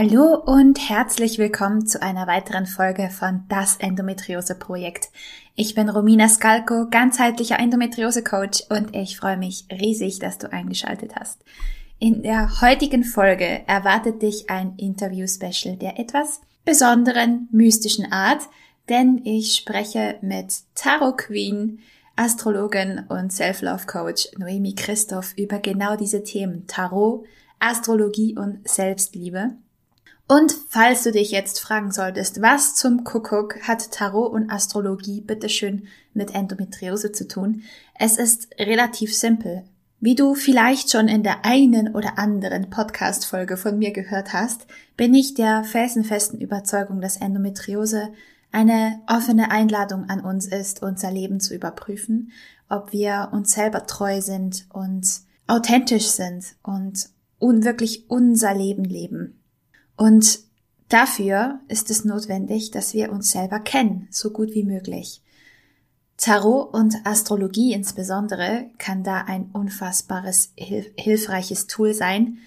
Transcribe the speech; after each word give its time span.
Hallo 0.00 0.36
und 0.36 0.78
herzlich 0.88 1.38
willkommen 1.38 1.84
zu 1.88 2.00
einer 2.00 2.28
weiteren 2.28 2.66
Folge 2.66 3.10
von 3.10 3.42
Das 3.48 3.78
Endometriose 3.78 4.54
Projekt. 4.54 5.08
Ich 5.56 5.74
bin 5.74 5.88
Romina 5.88 6.28
Skalko, 6.28 6.86
ganzheitlicher 6.88 7.58
Endometriose 7.58 8.22
Coach 8.22 8.62
und 8.70 8.94
ich 8.94 9.16
freue 9.16 9.36
mich 9.36 9.64
riesig, 9.72 10.20
dass 10.20 10.38
du 10.38 10.52
eingeschaltet 10.52 11.16
hast. 11.16 11.42
In 11.98 12.22
der 12.22 12.60
heutigen 12.60 13.02
Folge 13.02 13.66
erwartet 13.66 14.22
dich 14.22 14.48
ein 14.50 14.76
Interview-Special 14.76 15.76
der 15.76 15.98
etwas 15.98 16.42
besonderen, 16.64 17.48
mystischen 17.50 18.12
Art, 18.12 18.42
denn 18.88 19.22
ich 19.24 19.56
spreche 19.56 20.18
mit 20.20 20.60
Tarot 20.76 21.18
Queen, 21.18 21.80
Astrologin 22.14 23.04
und 23.08 23.32
Self-Love 23.32 23.86
Coach 23.86 24.28
Noemi 24.38 24.76
Christoph 24.76 25.34
über 25.36 25.58
genau 25.58 25.96
diese 25.96 26.22
Themen 26.22 26.68
Tarot, 26.68 27.24
Astrologie 27.58 28.38
und 28.38 28.68
Selbstliebe. 28.68 29.56
Und 30.30 30.54
falls 30.68 31.04
du 31.04 31.10
dich 31.10 31.30
jetzt 31.30 31.58
fragen 31.58 31.90
solltest, 31.90 32.42
was 32.42 32.74
zum 32.74 33.02
Kuckuck 33.02 33.62
hat 33.66 33.90
Tarot 33.90 34.30
und 34.30 34.50
Astrologie 34.50 35.22
bitteschön 35.22 35.88
mit 36.12 36.34
Endometriose 36.34 37.12
zu 37.12 37.26
tun, 37.26 37.62
es 37.98 38.18
ist 38.18 38.48
relativ 38.58 39.16
simpel. 39.16 39.64
Wie 40.00 40.14
du 40.14 40.34
vielleicht 40.34 40.92
schon 40.92 41.08
in 41.08 41.22
der 41.22 41.46
einen 41.46 41.94
oder 41.94 42.18
anderen 42.18 42.68
Podcast-Folge 42.68 43.56
von 43.56 43.78
mir 43.78 43.90
gehört 43.90 44.34
hast, 44.34 44.66
bin 44.98 45.14
ich 45.14 45.32
der 45.32 45.64
felsenfesten 45.64 46.38
Überzeugung, 46.40 47.00
dass 47.00 47.16
Endometriose 47.16 48.10
eine 48.52 49.00
offene 49.06 49.50
Einladung 49.50 50.10
an 50.10 50.20
uns 50.20 50.46
ist, 50.46 50.82
unser 50.82 51.10
Leben 51.10 51.40
zu 51.40 51.54
überprüfen, 51.54 52.32
ob 52.68 52.92
wir 52.92 53.30
uns 53.32 53.52
selber 53.52 53.86
treu 53.86 54.20
sind 54.20 54.66
und 54.74 55.08
authentisch 55.46 56.08
sind 56.08 56.54
und 56.62 57.08
wirklich 57.40 58.10
unser 58.10 58.54
Leben 58.54 58.84
leben. 58.84 59.37
Und 59.98 60.38
dafür 60.88 61.58
ist 61.66 61.90
es 61.90 62.04
notwendig, 62.04 62.70
dass 62.70 62.94
wir 62.94 63.10
uns 63.10 63.32
selber 63.32 63.58
kennen, 63.58 64.06
so 64.10 64.30
gut 64.30 64.54
wie 64.54 64.62
möglich. 64.62 65.20
Tarot 66.16 66.72
und 66.72 66.94
Astrologie 67.04 67.72
insbesondere 67.72 68.70
kann 68.78 69.02
da 69.02 69.22
ein 69.22 69.50
unfassbares, 69.52 70.52
hilfreiches 70.56 71.66
Tool 71.66 71.94
sein, 71.94 72.38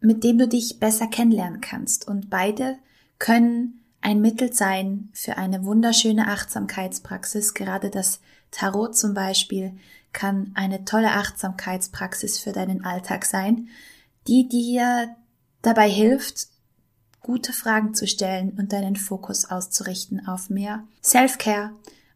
mit 0.00 0.22
dem 0.22 0.38
du 0.38 0.46
dich 0.46 0.78
besser 0.78 1.08
kennenlernen 1.08 1.60
kannst. 1.60 2.06
Und 2.06 2.30
beide 2.30 2.78
können 3.18 3.80
ein 4.00 4.20
Mittel 4.20 4.52
sein 4.52 5.08
für 5.12 5.36
eine 5.36 5.64
wunderschöne 5.64 6.28
Achtsamkeitspraxis. 6.28 7.54
Gerade 7.54 7.90
das 7.90 8.20
Tarot 8.52 8.96
zum 8.96 9.14
Beispiel 9.14 9.72
kann 10.12 10.52
eine 10.54 10.84
tolle 10.84 11.10
Achtsamkeitspraxis 11.10 12.38
für 12.38 12.52
deinen 12.52 12.84
Alltag 12.84 13.24
sein, 13.24 13.68
die 14.28 14.48
dir 14.48 15.16
dabei 15.62 15.88
hilft, 15.88 16.53
gute 17.24 17.52
Fragen 17.52 17.94
zu 17.94 18.06
stellen 18.06 18.52
und 18.58 18.72
deinen 18.72 18.96
Fokus 18.96 19.50
auszurichten 19.50 20.28
auf 20.28 20.50
mehr 20.50 20.84
Self-Care, 21.02 21.72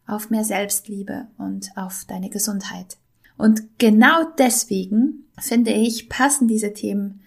auf 0.07 0.29
mehr 0.29 0.45
Selbstliebe 0.45 1.27
und 1.37 1.71
auf 1.75 2.05
deine 2.07 2.29
Gesundheit. 2.29 2.97
Und 3.37 3.63
genau 3.79 4.23
deswegen 4.37 5.25
finde 5.39 5.71
ich, 5.71 6.09
passen 6.09 6.47
diese 6.47 6.73
Themen 6.73 7.21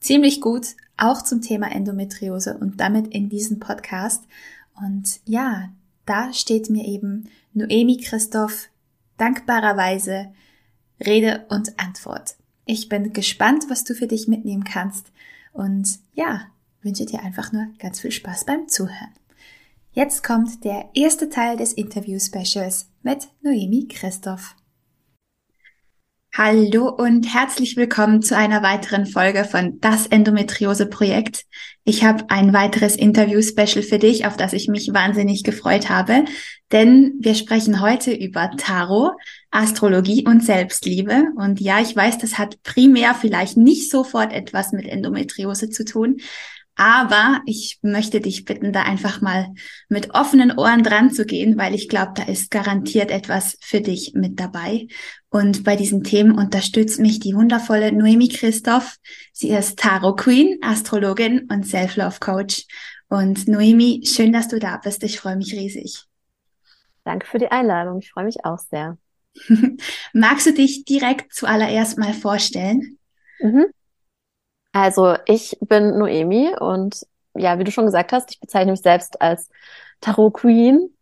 ziemlich 0.00 0.40
gut 0.40 0.76
auch 0.96 1.22
zum 1.22 1.42
Thema 1.42 1.70
Endometriose 1.72 2.56
und 2.56 2.80
damit 2.80 3.08
in 3.08 3.28
diesen 3.28 3.58
Podcast. 3.58 4.24
Und 4.74 5.20
ja, 5.24 5.70
da 6.06 6.32
steht 6.32 6.70
mir 6.70 6.86
eben 6.86 7.28
Noemi 7.52 7.96
Christoph 7.98 8.68
dankbarerweise 9.16 10.32
Rede 11.04 11.46
und 11.48 11.78
Antwort. 11.80 12.36
Ich 12.64 12.88
bin 12.88 13.12
gespannt, 13.12 13.64
was 13.68 13.84
du 13.84 13.94
für 13.94 14.06
dich 14.06 14.28
mitnehmen 14.28 14.64
kannst. 14.64 15.10
Und 15.52 15.98
ja, 16.14 16.46
wünsche 16.88 17.04
dir 17.04 17.22
einfach 17.22 17.52
nur 17.52 17.66
ganz 17.78 18.00
viel 18.00 18.12
Spaß 18.12 18.46
beim 18.46 18.66
Zuhören. 18.66 19.12
Jetzt 19.92 20.24
kommt 20.24 20.64
der 20.64 20.88
erste 20.94 21.28
Teil 21.28 21.58
des 21.58 21.74
Interview-Specials 21.74 22.88
mit 23.02 23.28
Noemi 23.42 23.88
Christoph. 23.88 24.56
Hallo 26.34 26.88
und 26.88 27.34
herzlich 27.34 27.76
willkommen 27.76 28.22
zu 28.22 28.34
einer 28.36 28.62
weiteren 28.62 29.04
Folge 29.04 29.44
von 29.44 29.80
Das 29.80 30.06
Endometriose 30.06 30.86
Projekt. 30.86 31.44
Ich 31.84 32.04
habe 32.04 32.24
ein 32.28 32.54
weiteres 32.54 32.96
Interview-Special 32.96 33.82
für 33.82 33.98
dich, 33.98 34.24
auf 34.24 34.38
das 34.38 34.54
ich 34.54 34.68
mich 34.68 34.90
wahnsinnig 34.94 35.42
gefreut 35.44 35.90
habe, 35.90 36.24
denn 36.72 37.14
wir 37.20 37.34
sprechen 37.34 37.82
heute 37.82 38.14
über 38.14 38.50
Tarot, 38.56 39.12
Astrologie 39.50 40.24
und 40.26 40.42
Selbstliebe. 40.42 41.24
Und 41.36 41.60
ja, 41.60 41.80
ich 41.80 41.94
weiß, 41.94 42.16
das 42.16 42.38
hat 42.38 42.62
primär 42.62 43.14
vielleicht 43.14 43.58
nicht 43.58 43.90
sofort 43.90 44.32
etwas 44.32 44.72
mit 44.72 44.86
Endometriose 44.86 45.68
zu 45.68 45.84
tun, 45.84 46.18
aber 46.78 47.42
ich 47.44 47.80
möchte 47.82 48.20
dich 48.20 48.44
bitten, 48.44 48.72
da 48.72 48.84
einfach 48.84 49.20
mal 49.20 49.52
mit 49.88 50.14
offenen 50.14 50.56
Ohren 50.56 50.84
dran 50.84 51.10
zu 51.10 51.26
gehen, 51.26 51.58
weil 51.58 51.74
ich 51.74 51.88
glaube, 51.88 52.12
da 52.14 52.22
ist 52.22 52.52
garantiert 52.52 53.10
etwas 53.10 53.58
für 53.60 53.80
dich 53.80 54.12
mit 54.14 54.38
dabei. 54.38 54.86
Und 55.28 55.64
bei 55.64 55.74
diesen 55.74 56.04
Themen 56.04 56.38
unterstützt 56.38 57.00
mich 57.00 57.18
die 57.18 57.34
wundervolle 57.34 57.90
Noemi 57.90 58.28
Christoph. 58.28 58.96
Sie 59.32 59.50
ist 59.50 59.80
Tarot 59.80 60.20
Queen, 60.20 60.58
Astrologin 60.62 61.48
und 61.50 61.66
Self-Love 61.66 62.20
Coach. 62.20 62.64
Und 63.08 63.48
Noemi, 63.48 64.04
schön, 64.06 64.32
dass 64.32 64.46
du 64.46 64.60
da 64.60 64.76
bist. 64.76 65.02
Ich 65.02 65.18
freue 65.18 65.36
mich 65.36 65.54
riesig. 65.54 66.04
Danke 67.02 67.26
für 67.26 67.38
die 67.38 67.50
Einladung. 67.50 67.98
Ich 67.98 68.12
freue 68.12 68.24
mich 68.24 68.44
auch 68.44 68.58
sehr. 68.58 68.98
Magst 70.12 70.46
du 70.46 70.52
dich 70.52 70.84
direkt 70.84 71.34
zuallererst 71.34 71.98
mal 71.98 72.14
vorstellen? 72.14 72.98
Mhm. 73.40 73.66
Also 74.72 75.16
ich 75.26 75.56
bin 75.60 75.98
Noemi 75.98 76.54
und 76.58 77.06
ja, 77.34 77.58
wie 77.58 77.64
du 77.64 77.70
schon 77.70 77.86
gesagt 77.86 78.12
hast, 78.12 78.30
ich 78.30 78.40
bezeichne 78.40 78.72
mich 78.72 78.82
selbst 78.82 79.20
als 79.20 79.48
Tarot 80.00 80.34
Queen, 80.34 80.94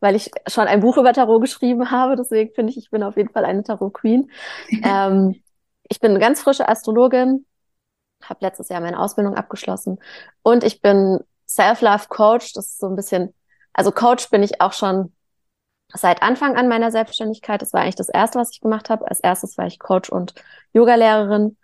weil 0.00 0.16
ich 0.16 0.30
schon 0.48 0.66
ein 0.66 0.80
Buch 0.80 0.96
über 0.96 1.12
Tarot 1.12 1.40
geschrieben 1.40 1.90
habe. 1.90 2.16
Deswegen 2.16 2.52
finde 2.54 2.70
ich, 2.70 2.78
ich 2.78 2.90
bin 2.90 3.02
auf 3.02 3.16
jeden 3.16 3.30
Fall 3.30 3.44
eine 3.44 3.62
Tarot 3.62 3.94
Queen. 3.94 4.30
ähm, 4.82 5.42
ich 5.88 6.00
bin 6.00 6.10
eine 6.10 6.20
ganz 6.20 6.40
frische 6.40 6.68
Astrologin, 6.68 7.46
habe 8.22 8.40
letztes 8.40 8.68
Jahr 8.68 8.80
meine 8.80 8.98
Ausbildung 8.98 9.34
abgeschlossen 9.34 9.98
und 10.42 10.64
ich 10.64 10.80
bin 10.80 11.20
Self-Love 11.46 12.08
Coach. 12.08 12.54
Das 12.54 12.66
ist 12.66 12.78
so 12.78 12.88
ein 12.88 12.96
bisschen, 12.96 13.34
also 13.72 13.92
Coach 13.92 14.30
bin 14.30 14.42
ich 14.42 14.60
auch 14.60 14.72
schon 14.72 15.12
seit 15.92 16.22
Anfang 16.22 16.56
an 16.56 16.68
meiner 16.68 16.90
Selbstständigkeit. 16.90 17.60
Das 17.60 17.72
war 17.72 17.82
eigentlich 17.82 17.96
das 17.96 18.08
erste, 18.08 18.38
was 18.38 18.50
ich 18.52 18.60
gemacht 18.60 18.90
habe. 18.90 19.06
Als 19.08 19.20
erstes 19.20 19.58
war 19.58 19.66
ich 19.66 19.78
Coach 19.78 20.08
und 20.08 20.34
Yogalehrerin 20.72 21.56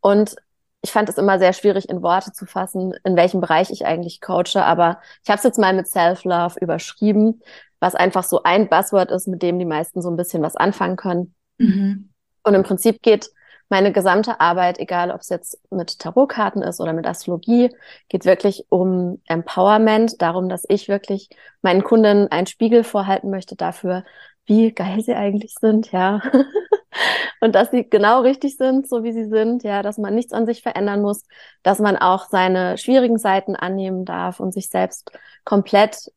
und 0.00 0.36
ich 0.86 0.92
fand 0.92 1.08
es 1.08 1.18
immer 1.18 1.40
sehr 1.40 1.52
schwierig 1.52 1.88
in 1.88 2.00
Worte 2.00 2.30
zu 2.30 2.46
fassen, 2.46 2.94
in 3.02 3.16
welchem 3.16 3.40
Bereich 3.40 3.70
ich 3.70 3.84
eigentlich 3.84 4.20
coache, 4.20 4.62
aber 4.62 5.00
ich 5.24 5.28
habe 5.28 5.38
es 5.38 5.42
jetzt 5.42 5.58
mal 5.58 5.74
mit 5.74 5.88
Self-Love 5.88 6.60
überschrieben, 6.60 7.42
was 7.80 7.96
einfach 7.96 8.22
so 8.22 8.44
ein 8.44 8.68
Buzzword 8.68 9.10
ist, 9.10 9.26
mit 9.26 9.42
dem 9.42 9.58
die 9.58 9.64
meisten 9.64 10.00
so 10.00 10.08
ein 10.08 10.16
bisschen 10.16 10.44
was 10.44 10.54
anfangen 10.54 10.94
können. 10.94 11.34
Mhm. 11.58 12.10
Und 12.44 12.54
im 12.54 12.62
Prinzip 12.62 13.02
geht 13.02 13.30
meine 13.68 13.90
gesamte 13.90 14.38
Arbeit, 14.38 14.78
egal 14.78 15.10
ob 15.10 15.22
es 15.22 15.28
jetzt 15.28 15.60
mit 15.72 15.98
Tarotkarten 15.98 16.62
ist 16.62 16.80
oder 16.80 16.92
mit 16.92 17.04
Astrologie, 17.04 17.74
geht 18.08 18.24
wirklich 18.24 18.66
um 18.68 19.20
Empowerment, 19.26 20.22
darum, 20.22 20.48
dass 20.48 20.62
ich 20.68 20.86
wirklich 20.86 21.30
meinen 21.62 21.82
Kunden 21.82 22.28
einen 22.28 22.46
Spiegel 22.46 22.84
vorhalten 22.84 23.28
möchte 23.28 23.56
dafür, 23.56 24.04
wie 24.46 24.72
geil 24.72 25.02
sie 25.02 25.14
eigentlich 25.14 25.54
sind, 25.60 25.92
ja. 25.92 26.20
und 27.40 27.54
dass 27.54 27.70
sie 27.70 27.88
genau 27.88 28.22
richtig 28.22 28.56
sind, 28.56 28.88
so 28.88 29.04
wie 29.04 29.12
sie 29.12 29.26
sind, 29.26 29.62
ja, 29.64 29.82
dass 29.82 29.98
man 29.98 30.14
nichts 30.14 30.32
an 30.32 30.46
sich 30.46 30.62
verändern 30.62 31.02
muss, 31.02 31.24
dass 31.62 31.78
man 31.78 31.96
auch 31.96 32.26
seine 32.28 32.78
schwierigen 32.78 33.18
Seiten 33.18 33.56
annehmen 33.56 34.04
darf 34.04 34.40
und 34.40 34.52
sich 34.52 34.68
selbst 34.68 35.12
komplett 35.44 36.12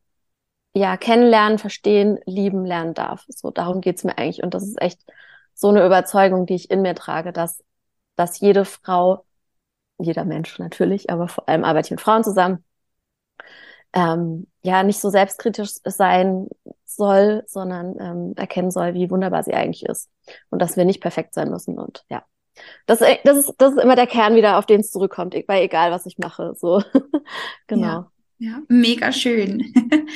ja 0.74 0.96
kennenlernen, 0.96 1.58
verstehen, 1.58 2.18
lieben 2.26 2.64
lernen 2.64 2.94
darf. 2.94 3.24
So 3.28 3.50
darum 3.50 3.80
geht's 3.80 4.04
mir 4.04 4.16
eigentlich 4.18 4.42
und 4.42 4.54
das 4.54 4.64
ist 4.64 4.80
echt 4.80 5.00
so 5.54 5.68
eine 5.68 5.84
Überzeugung, 5.84 6.46
die 6.46 6.54
ich 6.54 6.70
in 6.70 6.82
mir 6.82 6.94
trage, 6.94 7.32
dass 7.32 7.62
dass 8.16 8.38
jede 8.40 8.66
Frau, 8.66 9.24
jeder 9.98 10.24
Mensch 10.26 10.58
natürlich, 10.58 11.10
aber 11.10 11.28
vor 11.28 11.48
allem 11.48 11.64
arbeite 11.64 11.86
ich 11.86 11.90
mit 11.92 12.00
Frauen 12.02 12.24
zusammen, 12.24 12.64
ähm, 13.92 14.46
ja 14.62 14.82
nicht 14.82 15.00
so 15.00 15.10
selbstkritisch 15.10 15.70
sein 15.84 16.48
soll, 16.84 17.44
sondern 17.46 17.96
ähm, 18.00 18.34
erkennen 18.36 18.70
soll, 18.70 18.94
wie 18.94 19.10
wunderbar 19.10 19.42
sie 19.42 19.54
eigentlich 19.54 19.84
ist 19.84 20.08
und 20.50 20.60
dass 20.60 20.76
wir 20.76 20.84
nicht 20.84 21.00
perfekt 21.00 21.34
sein 21.34 21.50
müssen 21.50 21.78
und 21.78 22.04
ja. 22.08 22.24
Das, 22.86 22.98
das, 22.98 23.38
ist, 23.38 23.54
das 23.56 23.72
ist 23.72 23.82
immer 23.82 23.96
der 23.96 24.06
Kern 24.06 24.34
wieder, 24.34 24.58
auf 24.58 24.66
den 24.66 24.80
es 24.80 24.90
zurückkommt, 24.90 25.34
bei 25.46 25.62
egal, 25.62 25.92
was 25.92 26.04
ich 26.04 26.18
mache. 26.18 26.54
So, 26.56 26.82
genau. 27.66 28.10
Ja, 28.38 28.50
ja, 28.50 28.62
mega 28.68 29.12
schön. 29.12 29.72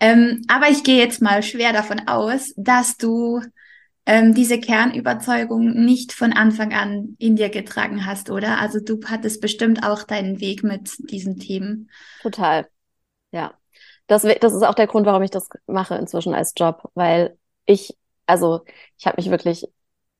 Ähm, 0.00 0.42
aber 0.48 0.68
ich 0.68 0.84
gehe 0.84 0.98
jetzt 0.98 1.22
mal 1.22 1.42
schwer 1.42 1.72
davon 1.72 2.06
aus, 2.06 2.52
dass 2.56 2.96
du 2.96 3.40
ähm, 4.04 4.34
diese 4.34 4.60
Kernüberzeugung 4.60 5.84
nicht 5.84 6.12
von 6.12 6.32
Anfang 6.32 6.74
an 6.74 7.16
in 7.18 7.36
dir 7.36 7.48
getragen 7.48 8.06
hast, 8.06 8.30
oder? 8.30 8.60
Also 8.60 8.78
du 8.78 9.00
hattest 9.06 9.40
bestimmt 9.40 9.84
auch 9.84 10.02
deinen 10.02 10.40
Weg 10.40 10.62
mit 10.62 10.90
diesen 11.10 11.38
Themen. 11.38 11.90
Total. 12.22 12.68
Ja. 13.32 13.54
Das, 14.06 14.22
das 14.22 14.54
ist 14.54 14.62
auch 14.62 14.74
der 14.74 14.86
Grund, 14.86 15.06
warum 15.06 15.22
ich 15.22 15.30
das 15.30 15.48
mache 15.66 15.96
inzwischen 15.96 16.34
als 16.34 16.54
Job, 16.56 16.90
weil 16.94 17.36
ich, 17.66 17.96
also 18.26 18.62
ich 18.98 19.06
habe 19.06 19.16
mich 19.18 19.30
wirklich 19.30 19.68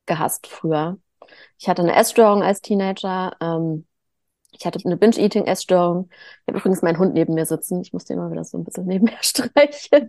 gehasst 0.06 0.46
früher. 0.46 0.98
Ich 1.58 1.68
hatte 1.68 1.82
eine 1.82 1.94
Essstörung 1.94 2.42
als 2.42 2.60
Teenager. 2.62 3.36
Ähm, 3.40 3.86
ich 4.52 4.64
hatte 4.66 4.80
eine 4.84 4.96
Binge-Eating-Essstörung. 4.96 6.08
Ich 6.10 6.48
habe 6.48 6.58
übrigens 6.58 6.82
meinen 6.82 6.98
Hund 6.98 7.14
neben 7.14 7.34
mir 7.34 7.46
sitzen. 7.46 7.80
Ich 7.82 7.92
musste 7.92 8.14
immer 8.14 8.30
wieder 8.30 8.44
so 8.44 8.58
ein 8.58 8.64
bisschen 8.64 8.86
nebenher 8.88 9.22
streichen. 9.22 10.08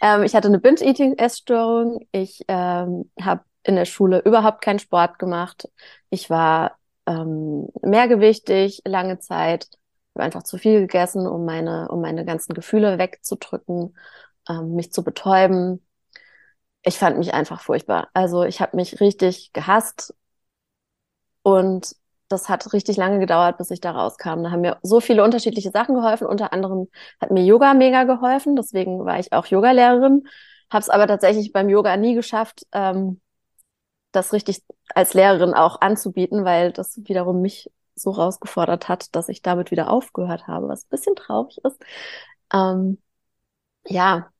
Ähm, 0.00 0.22
ich 0.22 0.34
hatte 0.34 0.48
eine 0.48 0.58
Binge-Eating-Essstörung. 0.58 2.06
Ich 2.12 2.44
ähm, 2.48 3.10
habe 3.20 3.44
in 3.64 3.76
der 3.76 3.84
Schule 3.86 4.20
überhaupt 4.20 4.62
keinen 4.62 4.78
Sport 4.78 5.18
gemacht. 5.18 5.68
Ich 6.10 6.30
war 6.30 6.78
ähm, 7.06 7.68
mehrgewichtig 7.82 8.82
lange 8.84 9.18
Zeit. 9.18 9.68
Habe 10.14 10.24
einfach 10.24 10.42
zu 10.44 10.58
viel 10.58 10.80
gegessen, 10.80 11.26
um 11.26 11.44
meine, 11.44 11.88
um 11.88 12.00
meine 12.00 12.24
ganzen 12.24 12.54
Gefühle 12.54 12.98
wegzudrücken, 12.98 13.96
ähm, 14.48 14.74
mich 14.74 14.92
zu 14.92 15.02
betäuben. 15.04 15.84
Ich 16.82 16.98
fand 16.98 17.18
mich 17.18 17.34
einfach 17.34 17.60
furchtbar. 17.60 18.08
Also 18.14 18.44
ich 18.44 18.60
habe 18.60 18.76
mich 18.76 19.00
richtig 19.00 19.52
gehasst 19.52 20.14
und 21.42 21.94
das 22.28 22.48
hat 22.48 22.72
richtig 22.72 22.96
lange 22.96 23.18
gedauert, 23.18 23.58
bis 23.58 23.70
ich 23.70 23.80
da 23.80 23.92
rauskam. 23.92 24.42
Da 24.42 24.50
haben 24.50 24.62
mir 24.62 24.78
so 24.82 25.00
viele 25.00 25.22
unterschiedliche 25.24 25.70
Sachen 25.70 25.94
geholfen. 25.94 26.26
Unter 26.26 26.52
anderem 26.52 26.88
hat 27.20 27.30
mir 27.30 27.44
Yoga 27.44 27.74
mega 27.74 28.04
geholfen. 28.04 28.56
Deswegen 28.56 29.04
war 29.04 29.18
ich 29.18 29.32
auch 29.32 29.46
Yogalehrerin. 29.46 30.26
Habe 30.70 30.80
es 30.80 30.88
aber 30.90 31.06
tatsächlich 31.06 31.52
beim 31.52 31.68
Yoga 31.68 31.96
nie 31.96 32.14
geschafft, 32.14 32.66
ähm, 32.72 33.20
das 34.12 34.32
richtig 34.32 34.62
als 34.94 35.14
Lehrerin 35.14 35.54
auch 35.54 35.80
anzubieten, 35.80 36.44
weil 36.44 36.72
das 36.72 36.98
wiederum 37.04 37.40
mich 37.42 37.70
so 37.94 38.10
rausgefordert 38.10 38.88
hat, 38.88 39.14
dass 39.14 39.28
ich 39.28 39.42
damit 39.42 39.70
wieder 39.70 39.90
aufgehört 39.90 40.46
habe, 40.46 40.68
was 40.68 40.84
ein 40.84 40.90
bisschen 40.90 41.16
traurig 41.16 41.58
ist. 41.64 41.78
Ähm, 42.52 42.98
ja, 43.86 44.30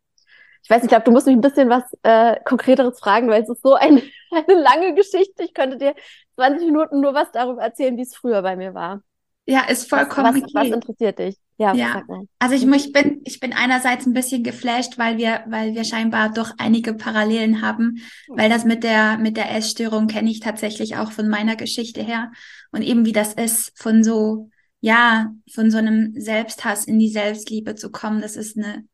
ich 0.64 0.70
weiß 0.70 0.78
nicht, 0.78 0.84
ich 0.84 0.88
glaube, 0.90 1.04
du 1.04 1.10
musst 1.10 1.26
mich 1.26 1.36
ein 1.36 1.42
bisschen 1.42 1.68
was 1.68 1.84
äh, 2.02 2.40
Konkreteres 2.44 2.98
fragen, 2.98 3.28
weil 3.28 3.42
es 3.42 3.50
ist 3.50 3.62
so 3.62 3.74
eine, 3.74 4.02
eine 4.32 4.60
lange 4.60 4.94
Geschichte. 4.94 5.42
Ich 5.42 5.52
könnte 5.52 5.76
dir 5.76 5.94
20 6.36 6.66
Minuten 6.66 7.00
nur 7.00 7.12
was 7.12 7.30
darüber 7.32 7.62
erzählen, 7.62 7.96
wie 7.98 8.02
es 8.02 8.16
früher 8.16 8.40
bei 8.42 8.56
mir 8.56 8.72
war. 8.72 9.02
Ja, 9.46 9.64
ist 9.68 9.90
vollkommen 9.90 10.34
was, 10.34 10.42
was, 10.42 10.54
was 10.54 10.70
interessiert 10.70 11.18
dich? 11.18 11.38
Ja, 11.56 11.72
ja. 11.72 12.02
also 12.40 12.54
ich, 12.54 12.66
ich 12.66 12.92
bin 12.92 13.20
ich 13.24 13.38
bin 13.38 13.52
einerseits 13.52 14.06
ein 14.06 14.12
bisschen 14.12 14.42
geflasht, 14.42 14.98
weil 14.98 15.18
wir 15.18 15.44
weil 15.46 15.74
wir 15.74 15.84
scheinbar 15.84 16.32
doch 16.32 16.52
einige 16.58 16.94
Parallelen 16.94 17.62
haben, 17.62 17.98
weil 18.28 18.50
das 18.50 18.64
mit 18.64 18.82
der 18.82 19.18
mit 19.18 19.36
der 19.36 19.54
Essstörung 19.54 20.08
kenne 20.08 20.30
ich 20.30 20.40
tatsächlich 20.40 20.96
auch 20.96 21.12
von 21.12 21.28
meiner 21.28 21.54
Geschichte 21.54 22.02
her 22.02 22.32
und 22.72 22.82
eben 22.82 23.06
wie 23.06 23.12
das 23.12 23.34
ist 23.34 23.72
von 23.76 24.02
so 24.02 24.50
ja 24.80 25.32
von 25.52 25.70
so 25.70 25.78
einem 25.78 26.12
Selbsthass 26.20 26.86
in 26.86 26.98
die 26.98 27.08
Selbstliebe 27.08 27.76
zu 27.76 27.90
kommen, 27.90 28.20
das 28.20 28.34
ist 28.34 28.58
eine 28.58 28.84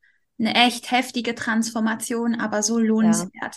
eine 0.40 0.54
echt 0.54 0.90
heftige 0.90 1.34
Transformation, 1.34 2.34
aber 2.34 2.62
so 2.62 2.78
lohnenswert. 2.78 3.32
Ja, 3.42 3.50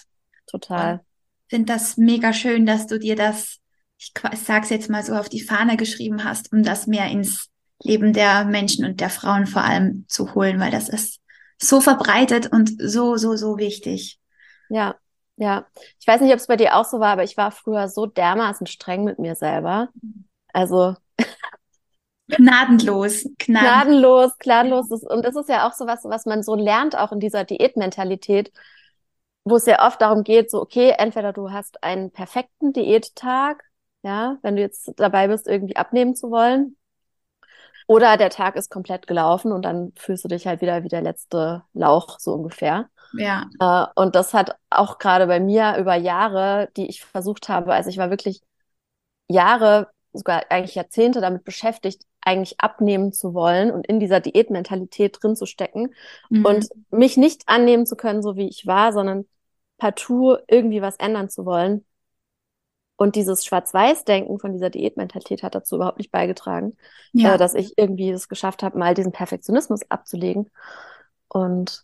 total. 0.46 1.02
Ich 1.48 1.56
finde 1.56 1.74
das 1.74 1.98
mega 1.98 2.34
schön, 2.34 2.66
dass 2.66 2.88
du 2.88 3.00
dir 3.00 3.16
das, 3.16 3.60
ich, 3.98 4.12
ich 4.32 4.40
sag's 4.40 4.70
jetzt 4.70 4.90
mal 4.90 5.04
so, 5.04 5.14
auf 5.14 5.30
die 5.30 5.42
Fahne 5.42 5.78
geschrieben 5.78 6.24
hast, 6.24 6.52
um 6.52 6.64
das 6.64 6.88
mehr 6.88 7.08
ins 7.08 7.50
Leben 7.82 8.14
der 8.14 8.46
Menschen 8.46 8.86
und 8.86 9.02
der 9.02 9.10
Frauen 9.10 9.46
vor 9.46 9.64
allem 9.64 10.06
zu 10.08 10.36
holen, 10.36 10.60
weil 10.60 10.72
das 10.72 10.90
ist 10.90 11.20
so 11.58 11.82
verbreitet 11.82 12.52
und 12.52 12.72
so, 12.80 13.18
so, 13.18 13.36
so 13.36 13.58
wichtig. 13.58 14.20
Ja, 14.70 14.96
ja. 15.38 15.66
Ich 16.00 16.08
weiß 16.08 16.22
nicht, 16.22 16.32
ob 16.32 16.38
es 16.38 16.48
bei 16.48 16.58
dir 16.58 16.76
auch 16.76 16.86
so 16.86 17.00
war, 17.00 17.14
aber 17.14 17.24
ich 17.24 17.38
war 17.38 17.52
früher 17.52 17.88
so 17.88 18.06
dermaßen 18.06 18.68
streng 18.68 19.04
mit 19.04 19.20
mir 19.20 19.36
selber. 19.36 19.90
Also 20.54 20.96
Gnadenlos, 22.28 23.28
gnadenlos, 23.38 24.38
gnadenlos. 24.40 24.90
Und 24.90 25.26
das 25.26 25.36
ist 25.36 25.50
ja 25.50 25.68
auch 25.68 25.74
so 25.74 25.86
was, 25.86 26.04
was 26.06 26.26
man 26.26 26.42
so 26.42 26.56
lernt, 26.56 26.96
auch 26.98 27.12
in 27.12 27.20
dieser 27.20 27.44
Diätmentalität, 27.44 28.52
wo 29.44 29.58
es 29.58 29.66
ja 29.66 29.86
oft 29.86 30.02
darum 30.02 30.24
geht, 30.24 30.50
so, 30.50 30.62
okay, 30.62 30.96
entweder 30.98 31.34
du 31.34 31.52
hast 31.52 31.84
einen 31.84 32.12
perfekten 32.12 32.72
Diättag, 32.72 33.64
ja, 34.04 34.38
wenn 34.42 34.56
du 34.56 34.62
jetzt 34.62 34.94
dabei 34.98 35.28
bist, 35.28 35.48
irgendwie 35.48 35.76
abnehmen 35.76 36.16
zu 36.16 36.32
wollen, 36.32 36.78
oder 37.94 38.18
der 38.18 38.32
Tag 38.32 38.56
ist 38.56 38.72
komplett 38.72 39.06
gelaufen 39.06 39.52
und 39.52 39.64
dann 39.64 39.94
fühlst 39.96 40.24
du 40.24 40.28
dich 40.28 40.48
halt 40.48 40.62
wieder 40.62 40.84
wie 40.84 40.88
der 40.88 41.04
letzte 41.04 41.64
Lauch, 41.74 42.20
so 42.20 42.34
ungefähr. 42.34 42.90
Ja. 43.14 43.50
Äh, 43.60 44.02
und 44.02 44.16
das 44.16 44.34
hat 44.34 44.56
auch 44.72 44.98
gerade 44.98 45.28
bei 45.28 45.40
mir 45.40 45.78
über 45.78 45.94
Jahre, 45.94 46.70
die 46.76 46.88
ich 46.88 47.06
versucht 47.06 47.50
habe, 47.50 47.72
also 47.72 47.92
ich 47.92 48.00
war 48.00 48.10
wirklich 48.10 48.42
Jahre, 49.28 49.90
sogar 50.12 50.44
eigentlich 50.50 50.74
Jahrzehnte 50.74 51.22
damit 51.22 51.44
beschäftigt, 51.44 52.04
eigentlich 52.22 52.60
abnehmen 52.60 53.14
zu 53.14 53.36
wollen 53.36 53.70
und 53.70 53.86
in 53.86 54.00
dieser 54.00 54.22
Diätmentalität 54.22 55.18
drin 55.22 55.36
zu 55.36 55.46
stecken 55.46 55.94
mhm. 56.30 56.46
und 56.46 56.70
mich 56.90 57.16
nicht 57.16 57.44
annehmen 57.46 57.86
zu 57.86 57.96
können, 57.96 58.24
so 58.24 58.36
wie 58.36 58.48
ich 58.48 58.66
war, 58.66 58.92
sondern 58.92 59.26
partout 59.78 60.38
irgendwie 60.48 60.82
was 60.82 60.96
ändern 60.96 61.30
zu 61.30 61.46
wollen. 61.46 61.86
Und 62.96 63.16
dieses 63.16 63.44
Schwarz-Weiß-Denken 63.44 64.40
von 64.40 64.54
dieser 64.54 64.70
Diätmentalität 64.70 65.44
hat 65.44 65.56
dazu 65.56 65.76
überhaupt 65.76 65.98
nicht 65.98 66.12
beigetragen, 66.12 66.78
ja. 67.12 67.36
äh, 67.36 67.38
dass 67.38 67.56
ich 67.56 67.74
irgendwie 67.78 68.12
es 68.12 68.30
geschafft 68.30 68.64
habe, 68.64 68.78
mal 68.78 68.94
diesen 68.94 69.12
Perfektionismus 69.12 69.82
abzulegen. 69.90 70.52
Und 71.28 71.84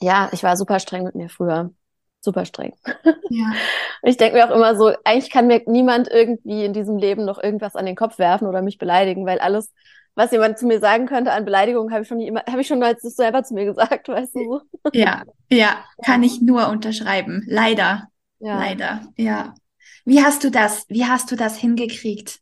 ja, 0.00 0.30
ich 0.32 0.42
war 0.42 0.56
super 0.56 0.78
streng 0.78 1.04
mit 1.04 1.14
mir 1.14 1.28
früher 1.28 1.70
super 2.20 2.44
streng. 2.44 2.74
Ja. 3.32 3.52
Ich 4.02 4.16
denke 4.16 4.36
mir 4.36 4.50
auch 4.50 4.54
immer 4.54 4.74
so, 4.74 4.92
eigentlich 5.04 5.30
kann 5.30 5.46
mir 5.46 5.62
niemand 5.66 6.08
irgendwie 6.10 6.64
in 6.64 6.72
diesem 6.72 6.98
Leben 6.98 7.24
noch 7.24 7.40
irgendwas 7.40 7.76
an 7.76 7.86
den 7.86 7.94
Kopf 7.94 8.18
werfen 8.18 8.48
oder 8.48 8.60
mich 8.60 8.76
beleidigen, 8.76 9.24
weil 9.24 9.38
alles, 9.38 9.72
was 10.16 10.32
jemand 10.32 10.58
zu 10.58 10.66
mir 10.66 10.80
sagen 10.80 11.06
könnte 11.06 11.30
an 11.30 11.44
Beleidigungen, 11.44 11.92
habe 11.92 12.02
ich 12.02 12.08
schon 12.08 12.18
immer, 12.18 12.42
habe 12.50 12.60
ich 12.60 12.66
schon 12.66 12.82
als 12.82 13.02
selber 13.02 13.44
zu 13.44 13.54
mir 13.54 13.66
gesagt, 13.66 14.08
weißt 14.08 14.34
du? 14.34 14.62
Ja, 14.92 15.22
ja, 15.48 15.76
kann 16.04 16.24
ich 16.24 16.42
nur 16.42 16.68
unterschreiben. 16.68 17.44
Leider. 17.46 18.08
Ja. 18.40 18.58
Leider, 18.58 19.12
ja. 19.16 19.54
Wie 20.04 20.22
hast 20.22 20.44
du 20.44 20.50
das, 20.50 20.84
wie 20.88 21.04
hast 21.04 21.30
du 21.30 21.36
das 21.36 21.56
hingekriegt, 21.56 22.40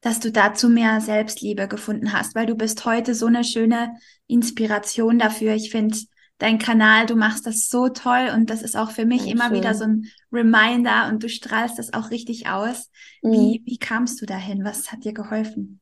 dass 0.00 0.18
du 0.18 0.32
dazu 0.32 0.68
mehr 0.68 1.00
Selbstliebe 1.00 1.68
gefunden 1.68 2.12
hast? 2.12 2.34
Weil 2.34 2.46
du 2.46 2.54
bist 2.54 2.84
heute 2.84 3.14
so 3.14 3.26
eine 3.26 3.44
schöne 3.44 3.94
Inspiration 4.26 5.18
dafür. 5.18 5.54
Ich 5.54 5.70
finde, 5.70 5.96
dein 6.38 6.58
Kanal, 6.58 7.06
du 7.06 7.16
machst 7.16 7.46
das 7.46 7.68
so 7.68 7.88
toll 7.88 8.30
und 8.34 8.50
das 8.50 8.62
ist 8.62 8.76
auch 8.76 8.90
für 8.90 9.04
mich 9.04 9.24
Dankeschön. 9.24 9.40
immer 9.40 9.56
wieder 9.56 9.74
so 9.74 9.84
ein 9.84 10.06
Reminder 10.32 11.08
und 11.08 11.22
du 11.22 11.28
strahlst 11.28 11.78
das 11.78 11.92
auch 11.92 12.10
richtig 12.10 12.48
aus. 12.48 12.90
Mhm. 13.22 13.32
Wie, 13.32 13.62
wie 13.64 13.78
kamst 13.78 14.20
du 14.20 14.26
dahin? 14.26 14.64
Was 14.64 14.90
hat 14.90 15.04
dir 15.04 15.12
geholfen? 15.12 15.80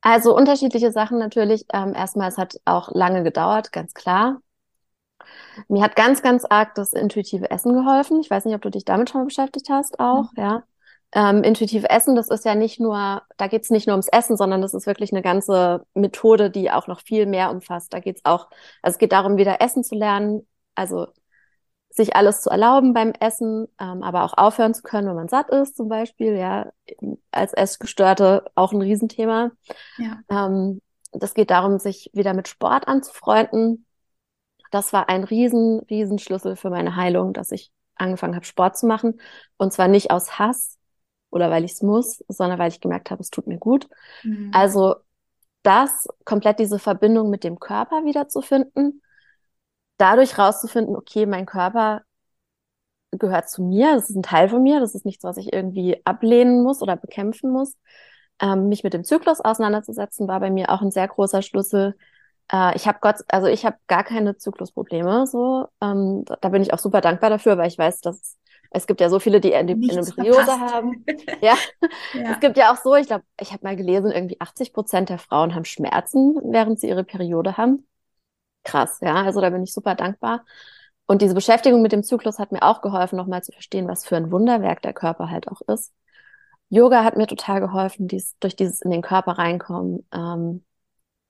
Also 0.00 0.36
unterschiedliche 0.36 0.92
Sachen 0.92 1.18
natürlich. 1.18 1.64
Ähm, 1.72 1.94
erstmal, 1.94 2.28
es 2.28 2.38
hat 2.38 2.56
auch 2.64 2.90
lange 2.92 3.22
gedauert, 3.22 3.72
ganz 3.72 3.94
klar. 3.94 4.40
Mir 5.68 5.82
hat 5.82 5.96
ganz, 5.96 6.22
ganz 6.22 6.44
arg 6.44 6.74
das 6.74 6.92
intuitive 6.92 7.50
Essen 7.50 7.74
geholfen. 7.74 8.20
Ich 8.20 8.30
weiß 8.30 8.44
nicht, 8.44 8.54
ob 8.54 8.62
du 8.62 8.70
dich 8.70 8.84
damit 8.84 9.10
schon 9.10 9.22
mal 9.22 9.26
beschäftigt 9.26 9.68
hast 9.70 10.00
auch, 10.00 10.32
mhm. 10.32 10.42
ja 10.42 10.62
ähm, 11.12 11.42
intuitiv 11.42 11.84
Essen, 11.88 12.16
das 12.16 12.28
ist 12.28 12.44
ja 12.44 12.54
nicht 12.54 12.80
nur, 12.80 13.22
da 13.36 13.46
geht 13.46 13.62
es 13.62 13.70
nicht 13.70 13.86
nur 13.86 13.94
ums 13.94 14.08
Essen, 14.08 14.36
sondern 14.36 14.60
das 14.60 14.74
ist 14.74 14.86
wirklich 14.86 15.12
eine 15.12 15.22
ganze 15.22 15.86
Methode, 15.94 16.50
die 16.50 16.70
auch 16.70 16.86
noch 16.86 17.00
viel 17.00 17.26
mehr 17.26 17.50
umfasst. 17.50 17.92
Da 17.94 18.00
geht 18.00 18.16
es 18.18 18.24
auch, 18.24 18.48
also 18.82 18.94
es 18.94 18.98
geht 18.98 19.12
darum, 19.12 19.38
wieder 19.38 19.60
Essen 19.60 19.84
zu 19.84 19.94
lernen, 19.94 20.46
also 20.74 21.06
sich 21.90 22.14
alles 22.14 22.42
zu 22.42 22.50
erlauben 22.50 22.92
beim 22.92 23.12
Essen, 23.18 23.66
ähm, 23.80 24.02
aber 24.02 24.24
auch 24.24 24.36
aufhören 24.36 24.74
zu 24.74 24.82
können, 24.82 25.08
wenn 25.08 25.16
man 25.16 25.28
satt 25.28 25.48
ist, 25.48 25.76
zum 25.76 25.88
Beispiel, 25.88 26.36
ja, 26.36 26.70
als 27.32 27.54
Essgestörte 27.54 28.44
auch 28.54 28.72
ein 28.72 28.82
Riesenthema. 28.82 29.50
Ja. 29.96 30.18
Ähm, 30.28 30.82
das 31.12 31.32
geht 31.32 31.50
darum, 31.50 31.78
sich 31.78 32.10
wieder 32.12 32.34
mit 32.34 32.48
Sport 32.48 32.86
anzufreunden. 32.86 33.86
Das 34.70 34.92
war 34.92 35.08
ein 35.08 35.24
riesen, 35.24 35.80
riesen 35.90 36.18
Schlüssel 36.18 36.56
für 36.56 36.70
meine 36.70 36.96
Heilung, 36.96 37.32
dass 37.32 37.52
ich 37.52 37.70
angefangen 37.94 38.34
habe, 38.34 38.44
Sport 38.44 38.76
zu 38.76 38.86
machen. 38.86 39.20
Und 39.56 39.72
zwar 39.72 39.88
nicht 39.88 40.10
aus 40.10 40.38
Hass, 40.38 40.78
oder 41.30 41.50
weil 41.50 41.64
ich 41.64 41.72
es 41.72 41.82
muss, 41.82 42.24
sondern 42.28 42.58
weil 42.58 42.70
ich 42.70 42.80
gemerkt 42.80 43.10
habe, 43.10 43.20
es 43.20 43.30
tut 43.30 43.46
mir 43.46 43.58
gut. 43.58 43.88
Mhm. 44.22 44.50
Also 44.54 44.96
das, 45.62 46.08
komplett 46.24 46.58
diese 46.58 46.78
Verbindung 46.78 47.30
mit 47.30 47.44
dem 47.44 47.58
Körper 47.58 48.04
wiederzufinden, 48.04 49.02
dadurch 49.98 50.38
rauszufinden, 50.38 50.96
okay, 50.96 51.26
mein 51.26 51.46
Körper 51.46 52.02
gehört 53.10 53.48
zu 53.48 53.62
mir, 53.62 53.94
das 53.94 54.10
ist 54.10 54.16
ein 54.16 54.22
Teil 54.22 54.48
von 54.48 54.62
mir, 54.62 54.80
das 54.80 54.94
ist 54.94 55.04
nichts, 55.04 55.24
was 55.24 55.38
ich 55.38 55.52
irgendwie 55.52 56.00
ablehnen 56.04 56.62
muss 56.62 56.82
oder 56.82 56.96
bekämpfen 56.96 57.50
muss. 57.50 57.74
Ähm, 58.40 58.68
mich 58.68 58.84
mit 58.84 58.94
dem 58.94 59.02
Zyklus 59.02 59.40
auseinanderzusetzen, 59.40 60.28
war 60.28 60.40
bei 60.40 60.50
mir 60.50 60.70
auch 60.70 60.80
ein 60.80 60.92
sehr 60.92 61.08
großer 61.08 61.42
Schlüssel. 61.42 61.96
Äh, 62.52 62.76
ich 62.76 62.86
habe 62.86 62.98
Gott, 63.00 63.16
also 63.28 63.46
ich 63.46 63.64
habe 63.64 63.76
gar 63.86 64.04
keine 64.04 64.36
Zyklusprobleme, 64.36 65.26
so. 65.26 65.68
Ähm, 65.80 66.24
da 66.40 66.48
bin 66.48 66.62
ich 66.62 66.72
auch 66.72 66.78
super 66.78 67.00
dankbar 67.00 67.30
dafür, 67.30 67.58
weil 67.58 67.68
ich 67.68 67.78
weiß, 67.78 68.00
dass 68.00 68.36
es 68.70 68.86
gibt 68.86 69.00
ja 69.00 69.08
so 69.08 69.18
viele, 69.18 69.40
die 69.40 69.52
Endometriose 69.52 70.60
haben. 70.60 71.04
ja. 71.40 71.56
ja. 72.14 72.32
Es 72.32 72.40
gibt 72.40 72.56
ja 72.58 72.72
auch 72.72 72.76
so, 72.76 72.94
ich 72.94 73.06
glaube, 73.06 73.24
ich 73.40 73.52
habe 73.52 73.64
mal 73.64 73.76
gelesen, 73.76 74.10
irgendwie 74.10 74.40
80 74.40 74.72
Prozent 74.72 75.08
der 75.08 75.18
Frauen 75.18 75.54
haben 75.54 75.64
Schmerzen, 75.64 76.36
während 76.44 76.78
sie 76.78 76.88
ihre 76.88 77.04
Periode 77.04 77.56
haben. 77.56 77.86
krass, 78.64 78.98
ja. 79.00 79.14
Also 79.22 79.40
da 79.40 79.50
bin 79.50 79.62
ich 79.62 79.72
super 79.72 79.94
dankbar. 79.94 80.44
Und 81.06 81.22
diese 81.22 81.34
Beschäftigung 81.34 81.80
mit 81.80 81.92
dem 81.92 82.02
Zyklus 82.02 82.38
hat 82.38 82.52
mir 82.52 82.62
auch 82.62 82.82
geholfen, 82.82 83.16
nochmal 83.16 83.42
zu 83.42 83.52
verstehen, 83.52 83.88
was 83.88 84.04
für 84.04 84.16
ein 84.16 84.30
Wunderwerk 84.30 84.82
der 84.82 84.92
Körper 84.92 85.30
halt 85.30 85.48
auch 85.48 85.62
ist. 85.62 85.94
Yoga 86.68 87.02
hat 87.02 87.16
mir 87.16 87.26
total 87.26 87.60
geholfen, 87.60 88.08
dies, 88.08 88.36
durch 88.40 88.54
dieses 88.54 88.82
in 88.82 88.90
den 88.90 89.00
Körper 89.00 89.32
reinkommen. 89.32 90.06
Ähm, 90.12 90.64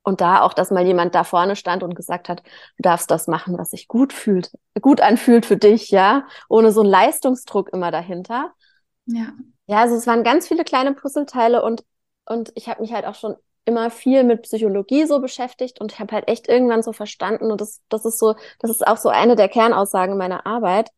und 0.08 0.20
da 0.20 0.40
auch, 0.42 0.54
dass 0.54 0.70
mal 0.70 0.86
jemand 0.86 1.14
da 1.14 1.22
vorne 1.22 1.54
stand 1.54 1.82
und 1.82 1.94
gesagt 1.94 2.28
hat, 2.28 2.42
du 2.76 2.82
darfst 2.82 3.10
das 3.10 3.26
machen, 3.28 3.58
was 3.58 3.70
sich 3.70 3.88
gut 3.88 4.12
fühlt, 4.12 4.50
gut 4.80 5.00
anfühlt 5.00 5.46
für 5.46 5.56
dich, 5.56 5.90
ja, 5.90 6.26
ohne 6.48 6.72
so 6.72 6.80
einen 6.80 6.90
Leistungsdruck 6.90 7.68
immer 7.72 7.90
dahinter. 7.90 8.52
Ja. 9.06 9.32
Ja, 9.66 9.80
also 9.82 9.96
es 9.96 10.06
waren 10.06 10.24
ganz 10.24 10.48
viele 10.48 10.64
kleine 10.64 10.94
Puzzleteile 10.94 11.62
und, 11.62 11.84
und 12.24 12.52
ich 12.54 12.68
habe 12.68 12.80
mich 12.80 12.92
halt 12.92 13.04
auch 13.04 13.14
schon 13.14 13.36
immer 13.66 13.90
viel 13.90 14.24
mit 14.24 14.42
Psychologie 14.42 15.04
so 15.04 15.20
beschäftigt 15.20 15.78
und 15.78 15.92
ich 15.92 15.98
habe 16.00 16.14
halt 16.14 16.26
echt 16.26 16.48
irgendwann 16.48 16.82
so 16.82 16.94
verstanden 16.94 17.52
und 17.52 17.60
das, 17.60 17.82
das 17.90 18.06
ist 18.06 18.18
so, 18.18 18.34
das 18.60 18.70
ist 18.70 18.86
auch 18.86 18.96
so 18.96 19.10
eine 19.10 19.36
der 19.36 19.50
Kernaussagen 19.50 20.16
meiner 20.16 20.46
Arbeit. 20.46 20.90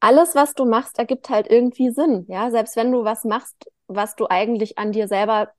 Alles, 0.00 0.34
was 0.34 0.54
du 0.54 0.66
machst, 0.66 0.98
ergibt 0.98 1.30
halt 1.30 1.46
irgendwie 1.50 1.90
Sinn, 1.90 2.26
ja, 2.28 2.50
selbst 2.50 2.76
wenn 2.76 2.92
du 2.92 3.04
was 3.04 3.24
machst, 3.24 3.56
was 3.86 4.14
du 4.16 4.26
eigentlich 4.28 4.78
an 4.78 4.92
dir 4.92 5.08
selber 5.08 5.50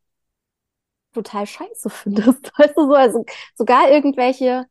total 1.13 1.45
scheiße 1.45 1.89
findest, 1.89 2.51
weißt 2.57 2.77
du 2.77 2.87
so, 2.87 2.93
also 2.93 3.25
sogar 3.55 3.89
irgendwelche 3.89 4.65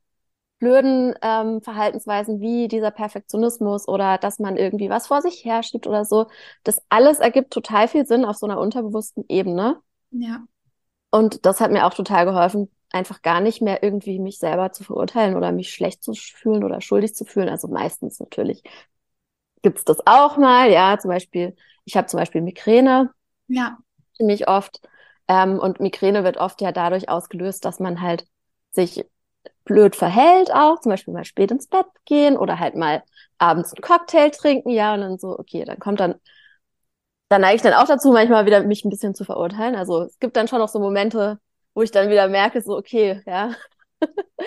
blöden 0.58 1.14
ähm, 1.22 1.60
Verhaltensweisen 1.60 2.40
wie 2.40 2.68
dieser 2.68 2.90
Perfektionismus 2.90 3.88
oder 3.88 4.18
dass 4.18 4.38
man 4.38 4.56
irgendwie 4.56 4.88
was 4.88 5.06
vor 5.06 5.20
sich 5.20 5.44
herschiebt 5.44 5.86
oder 5.86 6.04
so, 6.04 6.26
das 6.64 6.80
alles 6.88 7.18
ergibt 7.18 7.52
total 7.52 7.88
viel 7.88 8.06
Sinn 8.06 8.24
auf 8.24 8.36
so 8.36 8.46
einer 8.46 8.58
unterbewussten 8.58 9.24
Ebene. 9.28 9.80
Ja. 10.10 10.44
Und 11.10 11.44
das 11.44 11.60
hat 11.60 11.72
mir 11.72 11.86
auch 11.86 11.94
total 11.94 12.24
geholfen, 12.24 12.70
einfach 12.90 13.22
gar 13.22 13.40
nicht 13.40 13.60
mehr 13.60 13.82
irgendwie 13.82 14.18
mich 14.18 14.38
selber 14.38 14.72
zu 14.72 14.84
verurteilen 14.84 15.36
oder 15.36 15.52
mich 15.52 15.70
schlecht 15.70 16.02
zu 16.02 16.14
fühlen 16.14 16.64
oder 16.64 16.80
schuldig 16.80 17.14
zu 17.14 17.24
fühlen. 17.24 17.48
Also 17.48 17.68
meistens 17.68 18.18
natürlich 18.18 18.62
gibt's 19.62 19.84
das 19.84 19.98
auch 20.06 20.36
mal, 20.36 20.70
ja, 20.70 20.98
zum 20.98 21.10
Beispiel, 21.10 21.56
ich 21.84 21.96
habe 21.96 22.06
zum 22.06 22.18
Beispiel 22.18 22.40
Migräne. 22.40 23.10
Ja. 23.48 23.78
Ziemlich 24.16 24.48
oft. 24.48 24.80
Ähm, 25.28 25.58
und 25.58 25.80
Migräne 25.80 26.24
wird 26.24 26.36
oft 26.38 26.60
ja 26.60 26.72
dadurch 26.72 27.08
ausgelöst, 27.08 27.64
dass 27.64 27.80
man 27.80 28.00
halt 28.00 28.26
sich 28.72 29.04
blöd 29.64 29.96
verhält 29.96 30.52
auch, 30.54 30.80
zum 30.80 30.90
Beispiel 30.90 31.14
mal 31.14 31.24
spät 31.24 31.50
ins 31.52 31.68
Bett 31.68 31.86
gehen 32.06 32.36
oder 32.38 32.58
halt 32.60 32.76
mal 32.76 33.02
abends 33.38 33.72
einen 33.74 33.82
Cocktail 33.82 34.30
trinken, 34.30 34.70
ja, 34.70 34.94
und 34.94 35.00
dann 35.02 35.18
so, 35.18 35.38
okay, 35.38 35.64
dann 35.64 35.78
kommt 35.80 36.00
dann, 36.00 36.16
dann 37.28 37.40
neige 37.40 37.56
ich 37.56 37.62
dann 37.62 37.74
auch 37.74 37.86
dazu, 37.86 38.12
manchmal 38.12 38.46
wieder 38.46 38.62
mich 38.62 38.84
ein 38.84 38.90
bisschen 38.90 39.14
zu 39.14 39.24
verurteilen. 39.24 39.74
Also 39.76 40.02
es 40.02 40.18
gibt 40.18 40.36
dann 40.36 40.48
schon 40.48 40.58
noch 40.60 40.68
so 40.68 40.78
Momente, 40.78 41.38
wo 41.74 41.82
ich 41.82 41.90
dann 41.90 42.08
wieder 42.10 42.28
merke, 42.28 42.62
so, 42.62 42.76
okay, 42.76 43.22
ja, 43.26 43.52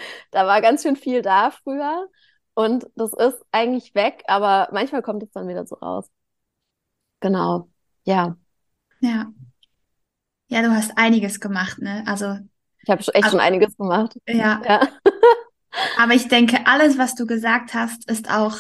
da 0.32 0.46
war 0.48 0.62
ganz 0.62 0.84
schön 0.84 0.96
viel 0.96 1.22
da 1.22 1.52
früher 1.52 2.08
und 2.54 2.88
das 2.96 3.14
ist 3.14 3.44
eigentlich 3.52 3.96
weg, 3.96 4.24
aber 4.28 4.70
manchmal 4.72 5.02
kommt 5.02 5.24
es 5.24 5.32
dann 5.32 5.48
wieder 5.48 5.66
so 5.66 5.76
raus. 5.76 6.10
Genau, 7.22 7.70
ja. 8.06 8.38
Ja. 9.02 9.34
Ja, 10.50 10.62
du 10.62 10.72
hast 10.72 10.98
einiges 10.98 11.40
gemacht, 11.40 11.80
ne? 11.80 12.04
Also 12.06 12.38
ich 12.84 12.90
habe 12.90 13.02
echt 13.02 13.16
also, 13.16 13.30
schon 13.30 13.40
einiges 13.40 13.78
gemacht. 13.78 14.16
Ja. 14.28 14.62
ja. 14.68 14.88
Aber 15.98 16.14
ich 16.14 16.28
denke, 16.28 16.66
alles, 16.66 16.98
was 16.98 17.16
du 17.16 17.26
gesagt 17.26 17.74
hast, 17.74 18.10
ist 18.10 18.30
auch, 18.30 18.58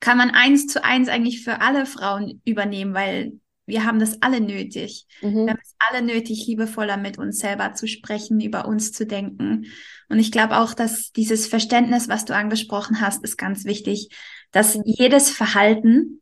kann 0.00 0.18
man 0.18 0.30
eins 0.30 0.66
zu 0.66 0.84
eins 0.84 1.08
eigentlich 1.08 1.44
für 1.44 1.60
alle 1.60 1.86
Frauen 1.86 2.40
übernehmen, 2.44 2.94
weil 2.94 3.32
wir 3.66 3.84
haben 3.84 4.00
das 4.00 4.20
alle 4.22 4.40
nötig. 4.40 5.06
Mhm. 5.22 5.46
Wir 5.46 5.52
haben 5.52 5.60
es 5.62 5.74
alle 5.78 6.02
nötig, 6.02 6.46
liebevoller 6.46 6.96
mit 6.96 7.18
uns 7.18 7.38
selber 7.38 7.74
zu 7.74 7.86
sprechen, 7.86 8.40
über 8.40 8.66
uns 8.66 8.92
zu 8.92 9.06
denken. 9.06 9.66
Und 10.08 10.18
ich 10.18 10.32
glaube 10.32 10.58
auch, 10.58 10.74
dass 10.74 11.12
dieses 11.12 11.46
Verständnis, 11.46 12.08
was 12.08 12.24
du 12.24 12.34
angesprochen 12.34 13.00
hast, 13.00 13.22
ist 13.22 13.36
ganz 13.36 13.64
wichtig, 13.64 14.08
dass 14.50 14.78
jedes 14.84 15.30
Verhalten 15.30 16.20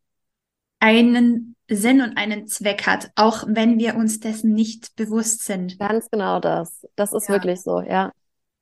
einen 0.80 1.56
Sinn 1.70 2.00
und 2.00 2.16
einen 2.16 2.46
Zweck 2.46 2.86
hat, 2.86 3.10
auch 3.14 3.44
wenn 3.46 3.78
wir 3.78 3.96
uns 3.96 4.20
dessen 4.20 4.54
nicht 4.54 4.96
bewusst 4.96 5.44
sind. 5.44 5.78
Ganz 5.78 6.10
genau 6.10 6.40
das. 6.40 6.86
Das 6.96 7.12
ist 7.12 7.28
ja. 7.28 7.34
wirklich 7.34 7.62
so, 7.62 7.80
ja. 7.80 8.12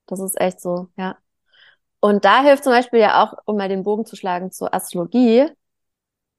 Das 0.07 0.19
ist 0.19 0.39
echt 0.39 0.61
so, 0.61 0.89
ja. 0.97 1.17
Und 1.99 2.25
da 2.25 2.43
hilft 2.43 2.63
zum 2.63 2.73
Beispiel 2.73 2.99
ja 2.99 3.23
auch, 3.23 3.33
um 3.45 3.57
mal 3.57 3.69
den 3.69 3.83
Bogen 3.83 4.05
zu 4.05 4.15
schlagen 4.15 4.51
zur 4.51 4.73
Astrologie, 4.73 5.47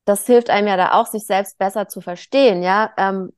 das 0.05 0.27
hilft 0.27 0.51
einem 0.51 0.69
ja 0.69 0.77
da 0.77 0.93
auch, 0.93 1.07
sich 1.07 1.27
selbst 1.27 1.59
besser 1.59 1.89
zu 1.89 2.01
verstehen, 2.01 2.63
ja. 2.63 2.93
Ähm, 2.97 3.33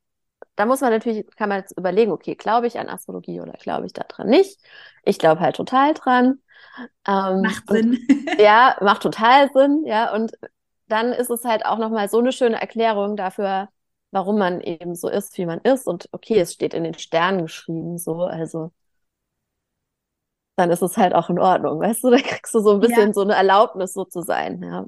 da 0.56 0.66
muss 0.66 0.80
man 0.80 0.90
natürlich, 0.90 1.26
kann 1.36 1.48
man 1.48 1.60
jetzt 1.60 1.76
überlegen, 1.76 2.12
okay, 2.12 2.34
glaube 2.34 2.66
ich 2.66 2.78
an 2.78 2.88
Astrologie 2.88 3.40
oder 3.40 3.52
glaube 3.52 3.86
ich 3.86 3.92
da 3.92 4.02
dran 4.04 4.28
nicht? 4.28 4.60
Ich 5.04 5.18
glaube 5.18 5.40
halt 5.40 5.56
total 5.56 5.94
dran. 5.94 6.40
Ähm, 7.06 7.42
macht 7.42 7.68
Sinn. 7.68 7.98
Und, 8.08 8.38
ja, 8.38 8.76
macht 8.80 9.02
total 9.02 9.50
Sinn, 9.52 9.84
ja. 9.86 10.12
Und 10.14 10.32
dann 10.90 11.12
ist 11.12 11.30
es 11.30 11.44
halt 11.44 11.64
auch 11.64 11.78
nochmal 11.78 12.08
so 12.08 12.18
eine 12.18 12.32
schöne 12.32 12.60
Erklärung 12.60 13.16
dafür, 13.16 13.68
warum 14.10 14.38
man 14.38 14.60
eben 14.60 14.94
so 14.94 15.08
ist, 15.08 15.36
wie 15.38 15.46
man 15.46 15.60
ist. 15.60 15.86
Und 15.86 16.08
okay, 16.12 16.38
es 16.38 16.52
steht 16.52 16.74
in 16.74 16.84
den 16.84 16.98
Sternen 16.98 17.42
geschrieben, 17.42 17.98
so, 17.98 18.22
also 18.22 18.72
dann 20.56 20.70
ist 20.70 20.82
es 20.82 20.96
halt 20.96 21.14
auch 21.14 21.30
in 21.30 21.38
Ordnung, 21.38 21.80
weißt 21.80 22.04
du? 22.04 22.10
Da 22.10 22.18
kriegst 22.18 22.54
du 22.54 22.60
so 22.60 22.74
ein 22.74 22.80
bisschen 22.80 23.08
ja. 23.08 23.12
so 23.12 23.22
eine 23.22 23.34
Erlaubnis, 23.34 23.92
so 23.92 24.04
zu 24.04 24.22
sein, 24.22 24.62
ja. 24.62 24.86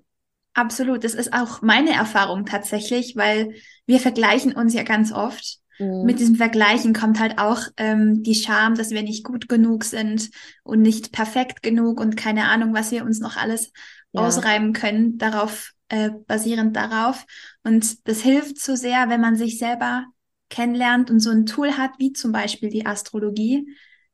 Absolut, 0.55 1.03
das 1.03 1.15
ist 1.15 1.33
auch 1.33 1.63
meine 1.63 1.95
Erfahrung 1.95 2.45
tatsächlich, 2.45 3.17
weil 3.17 3.55
wir 3.87 4.01
vergleichen 4.01 4.53
uns 4.53 4.75
ja 4.75 4.83
ganz 4.83 5.11
oft. 5.11 5.61
Mhm. 5.79 6.03
Mit 6.05 6.21
diesem 6.21 6.37
Vergleichen 6.37 6.93
kommt 6.93 7.19
halt 7.19 7.39
auch 7.39 7.63
ähm, 7.79 8.23
die 8.23 8.35
Scham, 8.35 8.75
dass 8.75 8.91
wir 8.91 9.03
nicht 9.03 9.25
gut 9.25 9.49
genug 9.49 9.85
sind 9.85 10.31
und 10.63 10.83
nicht 10.83 11.13
perfekt 11.13 11.63
genug 11.63 12.01
und 12.01 12.19
keine 12.19 12.51
Ahnung, 12.51 12.75
was 12.75 12.91
wir 12.91 13.03
uns 13.03 13.21
noch 13.21 13.39
alles 13.39 13.73
ja. 14.13 14.21
ausreiben 14.21 14.75
können. 14.75 15.17
Darauf 15.17 15.73
äh, 15.93 16.11
basierend 16.27 16.75
darauf. 16.75 17.27
Und 17.65 18.09
das 18.09 18.23
hilft 18.23 18.59
so 18.59 18.75
sehr, 18.77 19.11
wenn 19.11 19.21
man 19.21 19.37
sich 19.37 19.59
selber 19.59 20.07
kennenlernt 20.49 21.11
und 21.11 21.21
so 21.21 21.29
ein 21.29 21.45
Tool 21.45 21.77
hat, 21.77 21.91
wie 21.99 22.15
zum 22.15 22.33
Beispiel 22.33 22.71
die 22.71 22.87
Astrologie, 22.87 23.69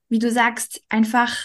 wie 0.08 0.18
du 0.18 0.30
sagst, 0.30 0.82
einfach 0.88 1.36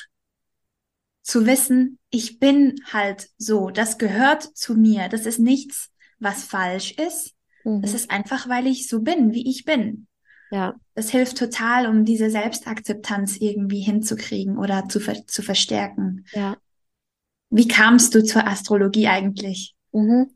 zu 1.22 1.46
wissen, 1.46 2.00
ich 2.10 2.40
bin 2.40 2.76
halt 2.92 3.30
so, 3.38 3.70
das 3.70 4.00
gehört 4.00 4.42
zu 4.58 4.74
mir, 4.74 5.08
das 5.08 5.28
ist 5.28 5.38
nichts, 5.40 5.92
was 6.18 6.44
falsch 6.44 6.94
ist. 6.94 7.36
Mhm. 7.64 7.84
Das 7.84 7.94
ist 7.94 8.10
einfach, 8.10 8.50
weil 8.50 8.66
ich 8.66 8.88
so 8.88 9.02
bin, 9.02 9.34
wie 9.34 9.48
ich 9.48 9.66
bin. 9.66 10.08
Ja. 10.50 10.74
Das 10.96 11.12
hilft 11.12 11.38
total, 11.38 11.86
um 11.86 12.06
diese 12.06 12.32
Selbstakzeptanz 12.32 13.38
irgendwie 13.38 13.82
hinzukriegen 13.82 14.58
oder 14.58 14.90
zu, 14.90 15.00
ver 15.00 15.28
zu 15.28 15.44
verstärken. 15.44 16.26
Ja. 16.32 16.58
Wie 17.52 17.68
kamst 17.68 18.16
du 18.16 18.24
zur 18.24 18.48
Astrologie 18.48 19.08
eigentlich? 19.08 19.76
Mhm. 19.94 20.36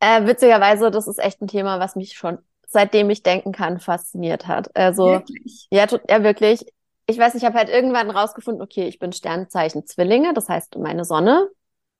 Äh, 0.00 0.26
witzigerweise, 0.26 0.90
das 0.90 1.08
ist 1.08 1.18
echt 1.18 1.40
ein 1.42 1.48
Thema, 1.48 1.80
was 1.80 1.96
mich 1.96 2.14
schon 2.14 2.38
seitdem 2.74 3.08
ich 3.08 3.22
denken 3.22 3.52
kann 3.52 3.78
fasziniert 3.78 4.46
hat. 4.46 4.76
Also 4.76 5.06
wirklich? 5.06 5.68
ja, 5.70 5.86
ja 6.08 6.22
wirklich. 6.22 6.66
Ich 7.06 7.18
weiß, 7.18 7.34
ich 7.36 7.44
habe 7.44 7.56
halt 7.56 7.68
irgendwann 7.68 8.10
rausgefunden, 8.10 8.62
okay, 8.62 8.86
ich 8.88 8.98
bin 8.98 9.12
Sternzeichen 9.12 9.86
Zwillinge, 9.86 10.34
das 10.34 10.48
heißt, 10.48 10.76
meine 10.78 11.04
Sonne 11.04 11.48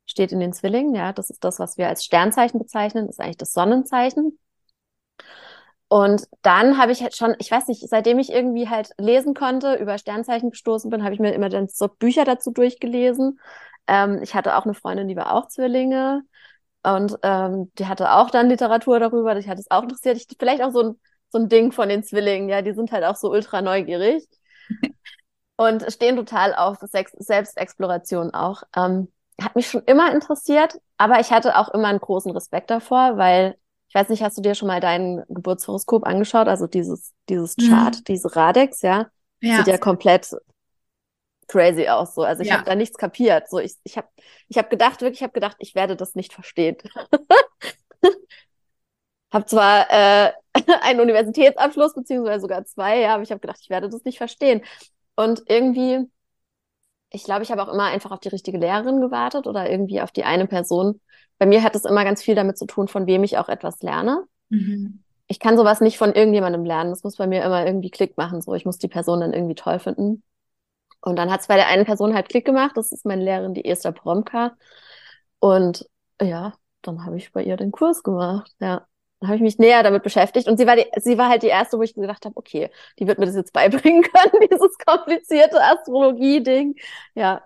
steht 0.07 0.33
in 0.33 0.41
den 0.41 0.53
Zwillingen, 0.53 0.95
ja, 0.95 1.13
das 1.13 1.31
ist 1.31 1.45
das, 1.45 1.59
was 1.59 1.79
wir 1.79 1.89
als 1.89 2.05
Sternzeichen 2.05 2.59
bezeichnen, 2.59 3.09
ist 3.09 3.21
eigentlich 3.21 3.37
das 3.37 3.53
Sonnenzeichen. 3.53 4.39
Und 5.89 6.25
dann 6.43 6.79
habe 6.79 6.93
ich 6.93 7.03
halt 7.03 7.15
schon, 7.15 7.37
ich 7.39 7.51
weiß 7.51 7.69
nicht, 7.69 7.89
seitdem 7.89 8.19
ich 8.19 8.33
irgendwie 8.33 8.69
halt 8.69 8.91
lesen 8.99 9.35
konnte, 9.35 9.75
über 9.77 9.97
Sternzeichen 9.99 10.51
gestoßen 10.51 10.91
bin, 10.91 11.05
habe 11.05 11.15
ich 11.15 11.21
mir 11.21 11.33
immer 11.35 11.51
dann 11.51 11.69
so 11.69 11.87
Bücher 11.87 12.25
dazu 12.25 12.51
durchgelesen. 12.51 13.39
Ähm, 13.87 14.21
ich 14.23 14.35
hatte 14.35 14.57
auch 14.57 14.65
eine 14.65 14.75
Freundin, 14.75 15.09
die 15.09 15.17
war 15.17 15.35
auch 15.35 15.47
Zwillinge. 15.47 16.23
Und 16.85 17.19
ähm, 17.23 17.73
die 17.79 17.87
hatte 17.87 18.13
auch 18.13 18.31
dann 18.31 18.49
Literatur 18.49 19.01
darüber, 19.01 19.35
die 19.35 19.49
hat 19.49 19.59
es 19.59 19.71
auch 19.71 19.83
interessiert. 19.83 20.19
Ich, 20.19 20.27
vielleicht 20.39 20.63
auch 20.63 20.71
so 20.71 20.83
ein, 20.83 21.01
so 21.31 21.39
ein 21.39 21.49
Ding 21.49 21.73
von 21.73 21.89
den 21.89 22.05
Zwillingen, 22.05 22.49
ja, 22.49 22.63
die 22.63 22.75
sind 22.75 22.93
halt 22.93 23.05
auch 23.05 23.17
so 23.17 23.31
ultra 23.31 23.63
neugierig 23.63 24.25
und 25.57 25.91
stehen 25.91 26.17
total 26.17 26.55
auf 26.55 26.79
Sex 26.83 27.13
Selbstexploration 27.19 28.35
auch. 28.35 28.63
Ähm, 28.77 29.09
hat 29.41 29.57
mich 29.57 29.67
schon 29.67 29.83
immer 29.87 30.13
interessiert, 30.13 30.79
aber 30.99 31.21
ich 31.21 31.31
hatte 31.31 31.59
auch 31.59 31.71
immer 31.71 31.89
einen 31.89 31.99
großen 31.99 32.31
Respekt 32.31 32.71
davor, 32.71 33.17
weil 33.17 33.57
ich 33.89 33.95
weiß 33.95 34.09
nicht, 34.09 34.23
hast 34.23 34.37
du 34.37 34.43
dir 34.43 34.55
schon 34.55 34.69
mal 34.69 34.81
dein 34.81 35.23
Geburtshoroskop 35.29 36.07
angeschaut? 36.07 36.49
Also 36.49 36.67
dieses, 36.67 37.13
dieses 37.29 37.57
mhm. 37.57 37.69
Chart, 37.69 37.97
mhm. 37.97 38.05
diese 38.09 38.37
Radex, 38.37 38.83
ja? 38.83 39.07
ja? 39.41 39.57
Sieht 39.57 39.69
ja 39.69 39.79
komplett 39.79 40.37
crazy 41.49 41.89
aus. 41.89 42.15
So. 42.15 42.23
Also 42.23 42.43
ich 42.43 42.49
ja. 42.49 42.55
habe 42.57 42.65
da 42.65 42.75
nichts 42.75 42.97
kapiert. 42.97 43.49
So, 43.49 43.59
ich, 43.59 43.75
ich 43.85 43.97
habe 43.97 44.09
ich 44.49 44.59
hab 44.59 44.71
gedacht, 44.71 45.01
wirklich, 45.01 45.21
ich 45.21 45.23
habe 45.23 45.33
gedacht, 45.33 45.57
ich 45.61 45.75
werde 45.75 45.97
das 45.97 46.15
nicht 46.15 46.33
verstehen. 46.33 46.77
habe 49.35 49.47
zwar 49.47 49.91
äh, 49.91 50.33
einen 50.83 51.01
Universitätsabschluss, 51.01 51.95
beziehungsweise 51.95 52.41
sogar 52.41 52.65
zwei, 52.65 53.01
ja, 53.01 53.15
aber 53.15 53.23
ich 53.23 53.31
habe 53.31 53.41
gedacht, 53.41 53.59
ich 53.61 53.69
werde 53.69 53.91
das 53.91 54.05
nicht 54.05 54.19
verstehen. 54.19 54.63
Und 55.17 55.43
irgendwie, 55.47 56.09
ich 57.11 57.25
glaube, 57.25 57.43
ich 57.43 57.51
habe 57.51 57.63
auch 57.63 57.73
immer 57.73 57.85
einfach 57.85 58.13
auf 58.13 58.21
die 58.21 58.29
richtige 58.29 58.59
Lehrerin 58.59 59.01
gewartet 59.01 59.47
oder 59.47 59.69
irgendwie 59.69 60.01
auf 60.01 60.13
die 60.13 60.25
eine 60.25 60.47
Person. 60.47 61.01
Bei 61.39 61.47
mir 61.47 61.63
hat 61.63 61.75
es 61.75 61.85
immer 61.85 62.05
ganz 62.05 62.23
viel 62.23 62.35
damit 62.35 62.57
zu 62.57 62.67
tun, 62.67 62.89
von 62.89 63.07
wem 63.07 63.25
ich 63.25 63.37
auch 63.37 63.49
etwas 63.49 63.83
lerne. 63.83 64.25
Mhm. 64.49 65.03
Ich 65.27 65.41
kann 65.41 65.57
sowas 65.57 65.81
nicht 65.81 65.99
von 65.99 66.13
irgendjemandem 66.13 66.65
lernen. 66.65 66.91
Das 66.91 67.03
muss 67.03 67.17
bei 67.17 67.27
mir 67.27 67.43
immer 67.45 67.67
irgendwie 67.67 67.91
Klick 67.91 68.17
machen. 68.17 68.41
So, 68.41 68.55
ich 68.55 68.65
muss 68.65 68.79
die 68.79 68.89
Person 68.89 69.21
dann 69.21 69.33
irgendwie 69.33 69.55
toll 69.55 69.79
finden. 69.79 70.23
Und 71.05 71.17
dann 71.17 71.31
hat 71.31 71.43
es 71.43 71.49
bei 71.49 71.57
der 71.57 71.69
einen 71.69 71.85
Person 71.85 72.15
halt 72.15 72.31
Klick 72.31 72.47
gemacht. 72.47 72.77
Das 72.77 72.91
ist 72.91 73.05
meine 73.05 73.23
Lehrerin, 73.23 73.53
die 73.53 73.67
Esther 73.67 73.93
Promka. 73.93 74.57
Und 75.39 75.87
ja, 76.21 76.55
dann 76.81 77.05
habe 77.05 77.19
ich 77.19 77.31
bei 77.31 77.43
ihr 77.43 77.59
den 77.59 77.73
Kurs 77.73 78.03
gemacht. 78.03 78.51
Ja, 78.59 78.87
dann 79.21 79.29
habe 79.29 79.37
ich 79.37 79.43
mich 79.43 79.59
näher 79.59 79.83
damit 79.83 80.03
beschäftigt. 80.03 80.49
Und 80.49 80.57
sie 80.57 80.67
war 80.67 80.77
die, 80.77 80.87
sie 80.97 81.19
war 81.19 81.29
halt 81.29 81.43
die 81.43 81.49
erste, 81.49 81.77
wo 81.77 81.83
ich 81.83 81.95
gedacht 81.95 82.25
habe, 82.25 82.37
okay, 82.37 82.71
die 82.99 83.07
wird 83.07 83.19
mir 83.19 83.27
das 83.27 83.35
jetzt 83.35 83.53
beibringen 83.53 84.03
können, 84.15 84.49
dieses 84.51 84.79
komplizierte 84.79 85.63
Astrologie-Ding. 85.63 86.75
Ja, 87.15 87.43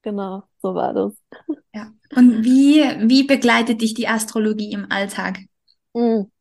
genau, 0.00 0.44
so 0.62 0.74
war 0.74 0.94
das. 0.94 1.12
Ja. 1.74 1.92
Und 2.16 2.44
wie, 2.44 2.82
wie 3.08 3.24
begleitet 3.24 3.82
dich 3.82 3.92
die 3.92 4.08
Astrologie 4.08 4.72
im 4.72 4.90
Alltag? 4.90 5.38
Hm. 5.94 6.32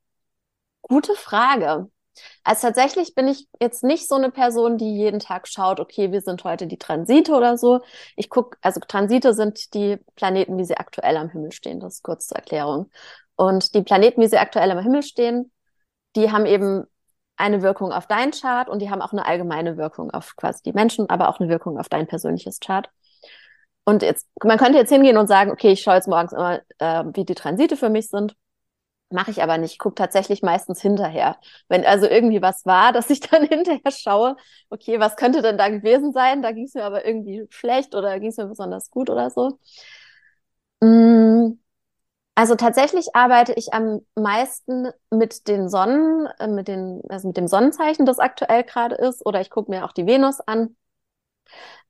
Gute 0.84 1.16
Frage. 1.16 1.90
Also 2.44 2.68
tatsächlich 2.68 3.16
bin 3.16 3.28
ich 3.28 3.48
jetzt 3.60 3.84
nicht 3.84 4.08
so 4.08 4.16
eine 4.16 4.32
Person, 4.32 4.78
die 4.78 4.96
jeden 4.96 5.20
Tag 5.20 5.48
schaut, 5.48 5.80
okay, 5.80 6.12
wir 6.12 6.22
sind 6.22 6.44
heute 6.44 6.68
die 6.68 6.78
Transite 6.78 7.34
oder 7.34 7.58
so. 7.58 7.82
Ich 8.16 8.30
gucke, 8.30 8.58
also 8.62 8.80
Transite 8.80 9.34
sind 9.34 9.74
die 9.74 9.98
Planeten, 10.16 10.58
wie 10.58 10.66
sie 10.66 10.78
aktuell 10.78 11.18
am 11.18 11.30
Himmel 11.30 11.52
stehen. 11.52 11.80
Das 11.80 11.96
ist 11.96 12.04
kurz 12.04 12.28
zur 12.28 12.38
Erklärung. 12.38 12.90
Und 13.36 13.74
die 13.76 13.82
Planeten, 13.82 14.22
wie 14.22 14.28
sie 14.28 14.38
aktuell 14.38 14.72
am 14.72 14.80
Himmel 14.80 15.04
stehen, 15.04 15.52
die 16.16 16.32
haben 16.32 16.46
eben 16.46 16.86
eine 17.38 17.62
Wirkung 17.62 17.92
auf 17.92 18.08
dein 18.08 18.32
Chart 18.32 18.70
und 18.70 18.82
die 18.82 18.90
haben 18.90 19.02
auch 19.02 19.14
eine 19.14 19.26
allgemeine 19.26 19.78
Wirkung 19.78 20.12
auf 20.12 20.36
quasi 20.36 20.62
die 20.64 20.74
Menschen, 20.74 21.10
aber 21.10 21.30
auch 21.30 21.40
eine 21.40 21.50
Wirkung 21.50 21.80
auf 21.80 21.90
dein 21.90 22.08
persönliches 22.08 22.60
Chart. 22.60 22.90
Und 23.84 24.04
jetzt, 24.04 24.28
man 24.44 24.58
könnte 24.58 24.78
jetzt 24.78 24.92
hingehen 24.92 25.18
und 25.18 25.28
sagen, 25.28 25.52
okay, 25.52 25.72
ich 25.72 25.82
schaue 25.82 25.96
jetzt 25.96 26.08
morgens 26.08 26.34
immer, 26.34 26.62
äh, 26.78 27.04
wie 27.14 27.26
die 27.26 27.36
Transite 27.36 27.76
für 27.78 27.90
mich 27.90 28.10
sind. 28.10 28.36
Mache 29.12 29.32
ich 29.32 29.44
aber 29.44 29.58
nicht. 29.58 29.74
Ich 29.74 29.80
gucke 29.80 29.96
tatsächlich 29.96 30.42
meistens 30.42 30.82
hinterher. 30.82 31.38
Wenn 31.68 31.86
also 31.86 32.08
irgendwie 32.08 32.42
was 32.42 32.66
war, 32.66 32.94
dass 32.94 33.10
ich 33.10 33.20
dann 33.22 33.46
hinterher 33.46 33.92
schaue, 33.92 34.38
okay, 34.70 35.00
was 35.00 35.16
könnte 35.18 35.42
denn 35.42 35.58
da 35.58 35.70
gewesen 35.70 36.14
sein? 36.14 36.42
Da 36.42 36.52
ging 36.52 36.66
es 36.66 36.74
mir 36.74 36.84
aber 36.86 37.06
irgendwie 37.06 37.46
schlecht 37.50 37.96
oder 37.96 38.20
ging 38.20 38.30
es 38.30 38.38
mir 38.38 38.48
besonders 38.48 38.90
gut 38.90 39.10
oder 39.10 39.30
so. 39.30 39.60
Mm, 40.82 41.60
also 42.36 42.56
tatsächlich 42.56 43.16
arbeite 43.16 43.54
ich 43.56 43.74
am 43.74 44.02
meisten 44.16 44.90
mit 45.12 45.48
den 45.48 45.70
Sonnen, 45.70 46.28
äh, 46.40 46.48
mit 46.48 46.68
den, 46.68 47.02
also 47.10 47.28
mit 47.30 47.38
dem 47.38 47.48
Sonnenzeichen, 47.48 48.06
das 48.06 48.20
aktuell 48.20 48.64
gerade 48.64 48.96
ist, 48.96 49.26
oder 49.26 49.42
ich 49.42 49.50
gucke 49.50 49.72
mir 49.72 49.86
auch 49.86 49.94
die 49.94 50.08
Venus 50.08 50.42
an. 50.42 50.76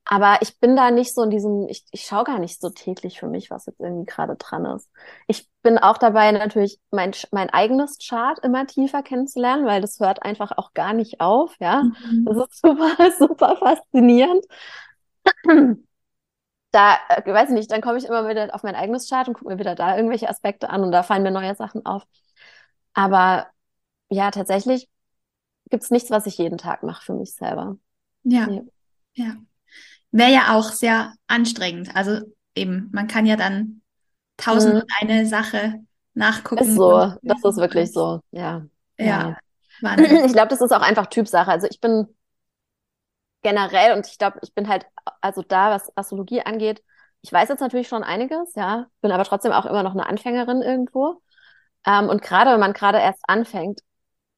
Aber 0.03 0.39
ich 0.41 0.59
bin 0.59 0.75
da 0.75 0.91
nicht 0.91 1.13
so 1.13 1.23
in 1.23 1.29
diesem, 1.29 1.67
ich, 1.69 1.85
ich 1.91 2.03
schaue 2.03 2.23
gar 2.23 2.39
nicht 2.39 2.59
so 2.59 2.69
täglich 2.69 3.19
für 3.19 3.27
mich, 3.27 3.49
was 3.51 3.67
jetzt 3.67 3.79
irgendwie 3.79 4.05
gerade 4.05 4.35
dran 4.35 4.65
ist. 4.65 4.89
Ich 5.27 5.47
bin 5.61 5.77
auch 5.77 5.97
dabei, 5.97 6.31
natürlich 6.31 6.79
mein, 6.89 7.11
mein 7.31 7.49
eigenes 7.49 7.97
Chart 7.99 8.39
immer 8.39 8.65
tiefer 8.65 9.03
kennenzulernen, 9.03 9.65
weil 9.65 9.79
das 9.79 9.99
hört 9.99 10.23
einfach 10.23 10.51
auch 10.57 10.73
gar 10.73 10.93
nicht 10.93 11.21
auf, 11.21 11.55
ja. 11.59 11.83
Mhm. 11.83 12.25
Das 12.25 12.37
ist 12.37 12.61
super, 12.61 12.95
super 13.17 13.55
faszinierend. 13.57 14.43
Da, 16.71 16.97
äh, 17.09 17.25
weiß 17.33 17.49
ich 17.49 17.55
nicht, 17.55 17.71
dann 17.71 17.81
komme 17.81 17.97
ich 17.97 18.05
immer 18.05 18.27
wieder 18.29 18.53
auf 18.55 18.63
mein 18.63 18.75
eigenes 18.75 19.09
Chart 19.09 19.27
und 19.27 19.33
gucke 19.33 19.49
mir 19.51 19.59
wieder 19.59 19.75
da 19.75 19.95
irgendwelche 19.97 20.29
Aspekte 20.29 20.69
an 20.69 20.83
und 20.83 20.91
da 20.91 21.03
fallen 21.03 21.23
mir 21.23 21.31
neue 21.31 21.55
Sachen 21.55 21.85
auf. 21.85 22.03
Aber 22.93 23.47
ja, 24.09 24.31
tatsächlich 24.31 24.89
gibt 25.69 25.83
es 25.83 25.91
nichts, 25.91 26.11
was 26.11 26.27
ich 26.27 26.37
jeden 26.37 26.57
Tag 26.57 26.83
mache 26.83 27.03
für 27.05 27.13
mich 27.13 27.33
selber. 27.35 27.77
Ja. 28.23 28.47
Nee. 28.47 28.63
Ja 29.15 29.35
wäre 30.11 30.31
ja 30.31 30.55
auch 30.55 30.71
sehr 30.71 31.13
anstrengend. 31.27 31.95
Also 31.95 32.21
eben, 32.55 32.89
man 32.91 33.07
kann 33.07 33.25
ja 33.25 33.35
dann 33.35 33.81
tausend 34.37 34.73
mhm. 34.73 34.79
und 34.81 34.91
eine 34.99 35.25
Sache 35.25 35.79
nachgucken. 36.13 36.63
Ist 36.63 36.75
so, 36.75 37.13
das 37.21 37.43
ist 37.43 37.57
wirklich 37.57 37.91
so, 37.91 38.21
ja. 38.31 38.65
Ja. 38.97 39.05
ja. 39.05 39.37
Ich 40.25 40.33
glaube, 40.33 40.49
das 40.49 40.61
ist 40.61 40.71
auch 40.71 40.81
einfach 40.81 41.07
Typsache. 41.07 41.49
Also 41.49 41.67
ich 41.69 41.79
bin 41.79 42.07
generell 43.41 43.95
und 43.95 44.07
ich 44.07 44.17
glaube, 44.17 44.39
ich 44.43 44.53
bin 44.53 44.67
halt, 44.67 44.85
also 45.21 45.41
da, 45.41 45.71
was 45.71 45.95
Astrologie 45.97 46.41
angeht, 46.41 46.83
ich 47.23 47.31
weiß 47.31 47.49
jetzt 47.49 47.59
natürlich 47.59 47.87
schon 47.87 48.03
einiges, 48.03 48.55
ja, 48.55 48.87
bin 49.01 49.11
aber 49.11 49.23
trotzdem 49.23 49.51
auch 49.51 49.65
immer 49.65 49.83
noch 49.83 49.93
eine 49.93 50.07
Anfängerin 50.07 50.61
irgendwo. 50.61 51.21
Ähm, 51.85 52.09
und 52.09 52.21
gerade 52.21 52.51
wenn 52.51 52.59
man 52.59 52.73
gerade 52.73 52.99
erst 52.99 53.23
anfängt, 53.27 53.81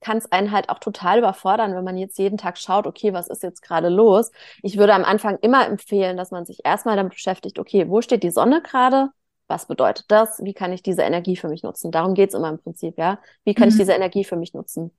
kann 0.03 0.17
es 0.17 0.31
einen 0.31 0.51
halt 0.51 0.69
auch 0.69 0.79
total 0.79 1.19
überfordern, 1.19 1.75
wenn 1.75 1.83
man 1.83 1.97
jetzt 1.97 2.19
jeden 2.19 2.37
Tag 2.37 2.57
schaut, 2.57 2.85
okay, 2.85 3.13
was 3.13 3.27
ist 3.27 3.41
jetzt 3.41 3.61
gerade 3.61 3.89
los? 3.89 4.31
Ich 4.61 4.77
würde 4.77 4.93
am 4.93 5.03
Anfang 5.03 5.37
immer 5.41 5.65
empfehlen, 5.65 6.17
dass 6.17 6.31
man 6.31 6.45
sich 6.45 6.59
erstmal 6.63 6.95
damit 6.95 7.13
beschäftigt, 7.13 7.57
okay, 7.57 7.89
wo 7.89 8.01
steht 8.01 8.23
die 8.23 8.29
Sonne 8.29 8.61
gerade? 8.61 9.09
Was 9.47 9.67
bedeutet 9.67 10.05
das? 10.09 10.39
Wie 10.43 10.53
kann 10.53 10.71
ich 10.71 10.83
diese 10.83 11.01
Energie 11.01 11.35
für 11.35 11.49
mich 11.49 11.63
nutzen? 11.63 11.91
Darum 11.91 12.13
geht's 12.13 12.33
immer 12.33 12.49
im 12.49 12.59
Prinzip, 12.59 12.97
ja. 12.97 13.19
Wie 13.43 13.53
kann 13.53 13.65
mhm. 13.65 13.73
ich 13.73 13.77
diese 13.77 13.93
Energie 13.93 14.23
für 14.23 14.35
mich 14.37 14.53
nutzen? 14.53 14.91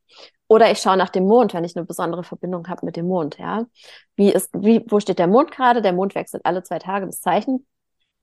Oder 0.49 0.71
ich 0.71 0.79
schaue 0.79 0.97
nach 0.97 1.09
dem 1.09 1.25
Mond, 1.25 1.55
wenn 1.55 1.65
ich 1.65 1.77
eine 1.77 1.87
besondere 1.87 2.25
Verbindung 2.25 2.69
habe 2.69 2.85
mit 2.85 2.97
dem 2.97 3.07
Mond, 3.07 3.39
ja. 3.39 3.67
Wie 4.17 4.33
ist, 4.33 4.51
wie, 4.53 4.85
wo 4.89 5.01
steht 5.01 5.19
der 5.19 5.29
Mond 5.29 5.51
gerade? 5.51 5.83
Der 5.83 5.93
Mond 5.93 6.15
wechselt 6.15 6.45
alle 6.45 6.63
zwei 6.63 6.79
Tage 6.79 7.07
das 7.07 7.21
Zeichen. 7.21 7.67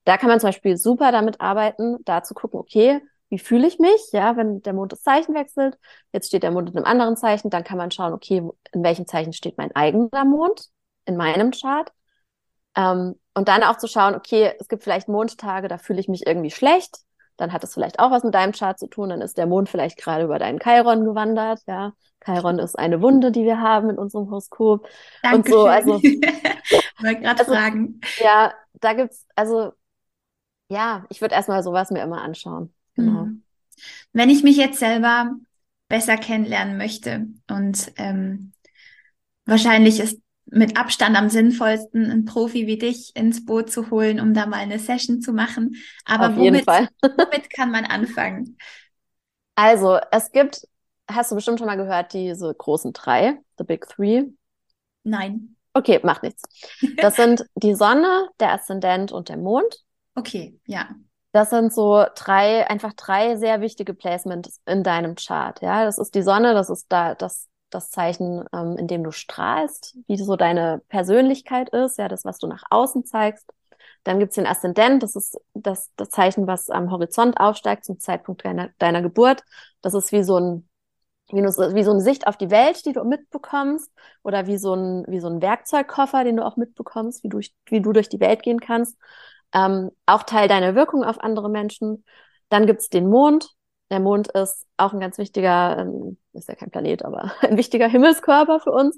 Da 0.05 0.17
kann 0.17 0.29
man 0.29 0.39
zum 0.39 0.49
Beispiel 0.49 0.77
super 0.77 1.11
damit 1.11 1.41
arbeiten, 1.41 1.97
da 2.05 2.23
zu 2.23 2.33
gucken, 2.33 2.59
okay, 2.59 3.01
wie 3.31 3.39
fühle 3.39 3.65
ich 3.65 3.79
mich, 3.79 4.11
ja, 4.11 4.35
wenn 4.35 4.61
der 4.61 4.73
Mond 4.73 4.91
das 4.91 5.03
Zeichen 5.03 5.33
wechselt. 5.33 5.79
Jetzt 6.11 6.27
steht 6.27 6.43
der 6.43 6.51
Mond 6.51 6.69
in 6.69 6.75
einem 6.75 6.85
anderen 6.85 7.15
Zeichen, 7.15 7.49
dann 7.49 7.63
kann 7.63 7.77
man 7.77 7.89
schauen, 7.89 8.11
okay, 8.11 8.43
in 8.73 8.83
welchem 8.83 9.07
Zeichen 9.07 9.31
steht 9.31 9.57
mein 9.57 9.73
eigener 9.73 10.25
Mond 10.25 10.65
in 11.05 11.15
meinem 11.15 11.51
Chart. 11.51 11.91
Ähm, 12.75 13.15
und 13.33 13.47
dann 13.47 13.63
auch 13.63 13.77
zu 13.77 13.87
schauen, 13.87 14.15
okay, 14.15 14.53
es 14.59 14.67
gibt 14.67 14.83
vielleicht 14.83 15.07
Mondtage, 15.07 15.69
da 15.69 15.77
fühle 15.77 16.01
ich 16.01 16.09
mich 16.09 16.27
irgendwie 16.27 16.51
schlecht. 16.51 16.97
Dann 17.37 17.53
hat 17.53 17.63
es 17.63 17.73
vielleicht 17.73 17.99
auch 17.99 18.11
was 18.11 18.25
mit 18.25 18.35
deinem 18.35 18.51
Chart 18.51 18.77
zu 18.77 18.87
tun. 18.87 19.09
Dann 19.09 19.21
ist 19.21 19.37
der 19.37 19.47
Mond 19.47 19.69
vielleicht 19.69 19.97
gerade 19.97 20.25
über 20.25 20.37
deinen 20.37 20.59
Chiron 20.59 21.05
gewandert, 21.05 21.61
ja. 21.67 21.93
Chiron 22.25 22.59
ist 22.59 22.77
eine 22.77 23.01
Wunde, 23.01 23.31
die 23.31 23.45
wir 23.45 23.61
haben 23.61 23.89
in 23.89 23.97
unserem 23.97 24.29
Horoskop. 24.29 24.85
Dankeschön. 25.23 25.57
Und 25.57 25.61
so, 25.61 25.67
also. 25.67 25.91
Wollte 26.99 27.21
gerade 27.21 27.39
also, 27.39 27.53
fragen. 27.53 28.01
Ja, 28.19 28.53
da 28.73 28.93
gibt's, 28.93 29.25
also, 29.35 29.71
ja, 30.67 31.05
ich 31.07 31.21
würde 31.21 31.33
erstmal 31.33 31.63
sowas 31.63 31.91
mir 31.91 32.03
immer 32.03 32.21
anschauen. 32.21 32.73
Genau. 32.95 33.25
Mhm. 33.25 33.43
Wenn 34.13 34.29
ich 34.29 34.43
mich 34.43 34.57
jetzt 34.57 34.79
selber 34.79 35.35
besser 35.87 36.17
kennenlernen 36.17 36.77
möchte 36.77 37.27
und 37.49 37.91
ähm, 37.97 38.53
wahrscheinlich 39.45 39.99
ist 39.99 40.21
mit 40.45 40.77
Abstand 40.77 41.17
am 41.17 41.29
sinnvollsten, 41.29 42.11
einen 42.11 42.25
Profi 42.25 42.67
wie 42.67 42.77
dich 42.77 43.15
ins 43.15 43.45
Boot 43.45 43.71
zu 43.71 43.89
holen, 43.89 44.19
um 44.19 44.33
da 44.33 44.45
mal 44.45 44.57
eine 44.57 44.79
Session 44.79 45.21
zu 45.21 45.33
machen. 45.33 45.75
Aber 46.05 46.35
womit, 46.35 46.67
womit 46.67 47.49
kann 47.49 47.71
man 47.71 47.85
anfangen? 47.85 48.57
Also, 49.55 49.99
es 50.11 50.31
gibt, 50.31 50.67
hast 51.09 51.31
du 51.31 51.35
bestimmt 51.35 51.59
schon 51.59 51.67
mal 51.67 51.77
gehört, 51.77 52.13
diese 52.13 52.53
großen 52.53 52.93
drei, 52.93 53.39
the 53.57 53.63
big 53.63 53.87
three? 53.87 54.23
Nein. 55.03 55.55
Okay, 55.73 55.99
macht 56.03 56.23
nichts. 56.23 56.43
Das 56.97 57.15
sind 57.17 57.45
die 57.55 57.75
Sonne, 57.75 58.29
der 58.39 58.51
Aszendent 58.53 59.11
und 59.11 59.29
der 59.29 59.37
Mond. 59.37 59.83
Okay, 60.15 60.59
ja. 60.65 60.89
Das 61.31 61.49
sind 61.49 61.73
so 61.73 62.05
drei, 62.15 62.67
einfach 62.69 62.93
drei 62.93 63.37
sehr 63.37 63.61
wichtige 63.61 63.93
Placements 63.93 64.61
in 64.65 64.83
deinem 64.83 65.15
Chart. 65.15 65.61
Ja, 65.61 65.85
das 65.85 65.97
ist 65.97 66.13
die 66.13 66.23
Sonne, 66.23 66.53
das 66.53 66.69
ist 66.69 66.87
da 66.89 67.15
das, 67.15 67.47
das 67.69 67.89
Zeichen, 67.89 68.43
ähm, 68.53 68.75
in 68.77 68.87
dem 68.87 69.03
du 69.03 69.11
strahlst, 69.11 69.97
wie 70.07 70.17
so 70.17 70.35
deine 70.35 70.81
Persönlichkeit 70.89 71.69
ist, 71.69 71.97
ja, 71.97 72.09
das, 72.09 72.25
was 72.25 72.37
du 72.37 72.47
nach 72.47 72.63
außen 72.69 73.05
zeigst. 73.05 73.49
Dann 74.03 74.19
gibt's 74.19 74.35
den 74.35 74.47
Aszendent, 74.47 75.03
das 75.03 75.15
ist 75.15 75.39
das, 75.53 75.91
das 75.95 76.09
Zeichen, 76.09 76.47
was 76.47 76.69
am 76.69 76.91
Horizont 76.91 77.39
aufsteigt 77.39 77.85
zum 77.85 77.99
Zeitpunkt 77.99 78.43
deiner, 78.43 78.69
deiner 78.77 79.01
Geburt. 79.01 79.43
Das 79.81 79.93
ist 79.93 80.11
wie 80.11 80.23
so 80.23 80.37
ein 80.37 80.67
wie, 81.29 81.41
wie 81.41 81.83
so 81.83 81.91
eine 81.91 82.01
Sicht 82.01 82.27
auf 82.27 82.35
die 82.35 82.51
Welt, 82.51 82.85
die 82.85 82.91
du 82.91 83.05
mitbekommst, 83.05 83.89
oder 84.21 84.47
wie 84.47 84.57
so 84.57 84.73
ein, 84.73 85.05
wie 85.07 85.21
so 85.21 85.27
ein 85.27 85.41
Werkzeugkoffer, 85.41 86.25
den 86.25 86.35
du 86.35 86.45
auch 86.45 86.57
mitbekommst, 86.57 87.23
wie 87.23 87.29
du, 87.29 87.39
wie 87.67 87.81
du 87.81 87.93
durch 87.93 88.09
die 88.09 88.19
Welt 88.19 88.43
gehen 88.43 88.59
kannst 88.59 88.97
ähm, 89.53 89.91
auch 90.05 90.23
Teil 90.23 90.47
deiner 90.47 90.75
Wirkung 90.75 91.03
auf 91.03 91.19
andere 91.19 91.49
Menschen. 91.49 92.05
Dann 92.49 92.65
gibt's 92.65 92.89
den 92.89 93.09
Mond. 93.09 93.49
Der 93.89 93.99
Mond 93.99 94.29
ist 94.29 94.67
auch 94.77 94.93
ein 94.93 94.99
ganz 94.99 95.17
wichtiger, 95.17 95.77
ähm, 95.79 96.17
ist 96.33 96.47
ja 96.47 96.55
kein 96.55 96.71
Planet, 96.71 97.03
aber 97.03 97.31
ein 97.41 97.57
wichtiger 97.57 97.87
Himmelskörper 97.87 98.59
für 98.59 98.71
uns. 98.71 98.97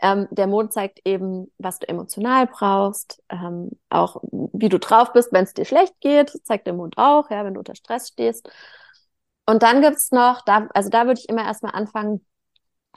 Ähm, 0.00 0.28
der 0.30 0.46
Mond 0.46 0.72
zeigt 0.72 1.00
eben, 1.04 1.50
was 1.58 1.78
du 1.78 1.88
emotional 1.88 2.46
brauchst, 2.46 3.22
ähm, 3.30 3.70
auch 3.88 4.22
wie 4.52 4.68
du 4.68 4.78
drauf 4.78 5.12
bist, 5.12 5.32
wenn 5.32 5.44
es 5.44 5.54
dir 5.54 5.64
schlecht 5.64 5.94
geht, 6.00 6.30
zeigt 6.44 6.66
der 6.66 6.74
Mond 6.74 6.98
auch, 6.98 7.30
ja, 7.30 7.44
wenn 7.44 7.54
du 7.54 7.60
unter 7.60 7.74
Stress 7.74 8.08
stehst. 8.08 8.50
Und 9.46 9.62
dann 9.62 9.82
gibt's 9.82 10.10
noch, 10.10 10.42
da, 10.42 10.68
also 10.74 10.90
da 10.90 11.06
würde 11.06 11.20
ich 11.20 11.28
immer 11.28 11.44
erstmal 11.44 11.72
anfangen. 11.72 12.24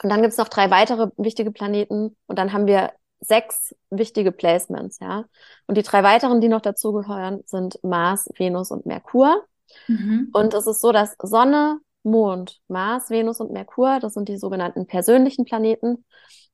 Und 0.02 0.10
dann 0.10 0.22
gibt's 0.22 0.38
noch 0.38 0.48
drei 0.48 0.70
weitere 0.72 1.10
wichtige 1.18 1.52
Planeten. 1.52 2.16
Und 2.28 2.40
dann 2.40 2.54
haben 2.54 2.68
wir 2.68 2.92
sechs 3.20 3.76
wichtige 3.90 4.32
Placements, 4.32 5.00
ja. 5.00 5.26
Und 5.66 5.78
die 5.78 5.84
drei 5.84 6.04
weiteren, 6.04 6.42
die 6.42 6.50
noch 6.50 6.62
dazugehören, 6.62 7.42
sind 7.46 7.80
Mars, 7.84 8.30
Venus 8.38 8.72
und 8.72 8.86
Merkur. 8.86 9.44
Mhm. 9.88 10.30
Und 10.34 10.54
es 10.54 10.68
ist 10.68 10.82
so, 10.82 10.92
dass 10.92 11.16
Sonne, 11.22 11.80
Mond, 12.04 12.60
Mars, 12.68 13.10
Venus 13.10 13.40
und 13.40 13.52
Merkur, 13.52 14.00
das 14.00 14.14
sind 14.14 14.30
die 14.30 14.38
sogenannten 14.38 14.88
persönlichen 14.88 15.46
Planeten. 15.46 16.06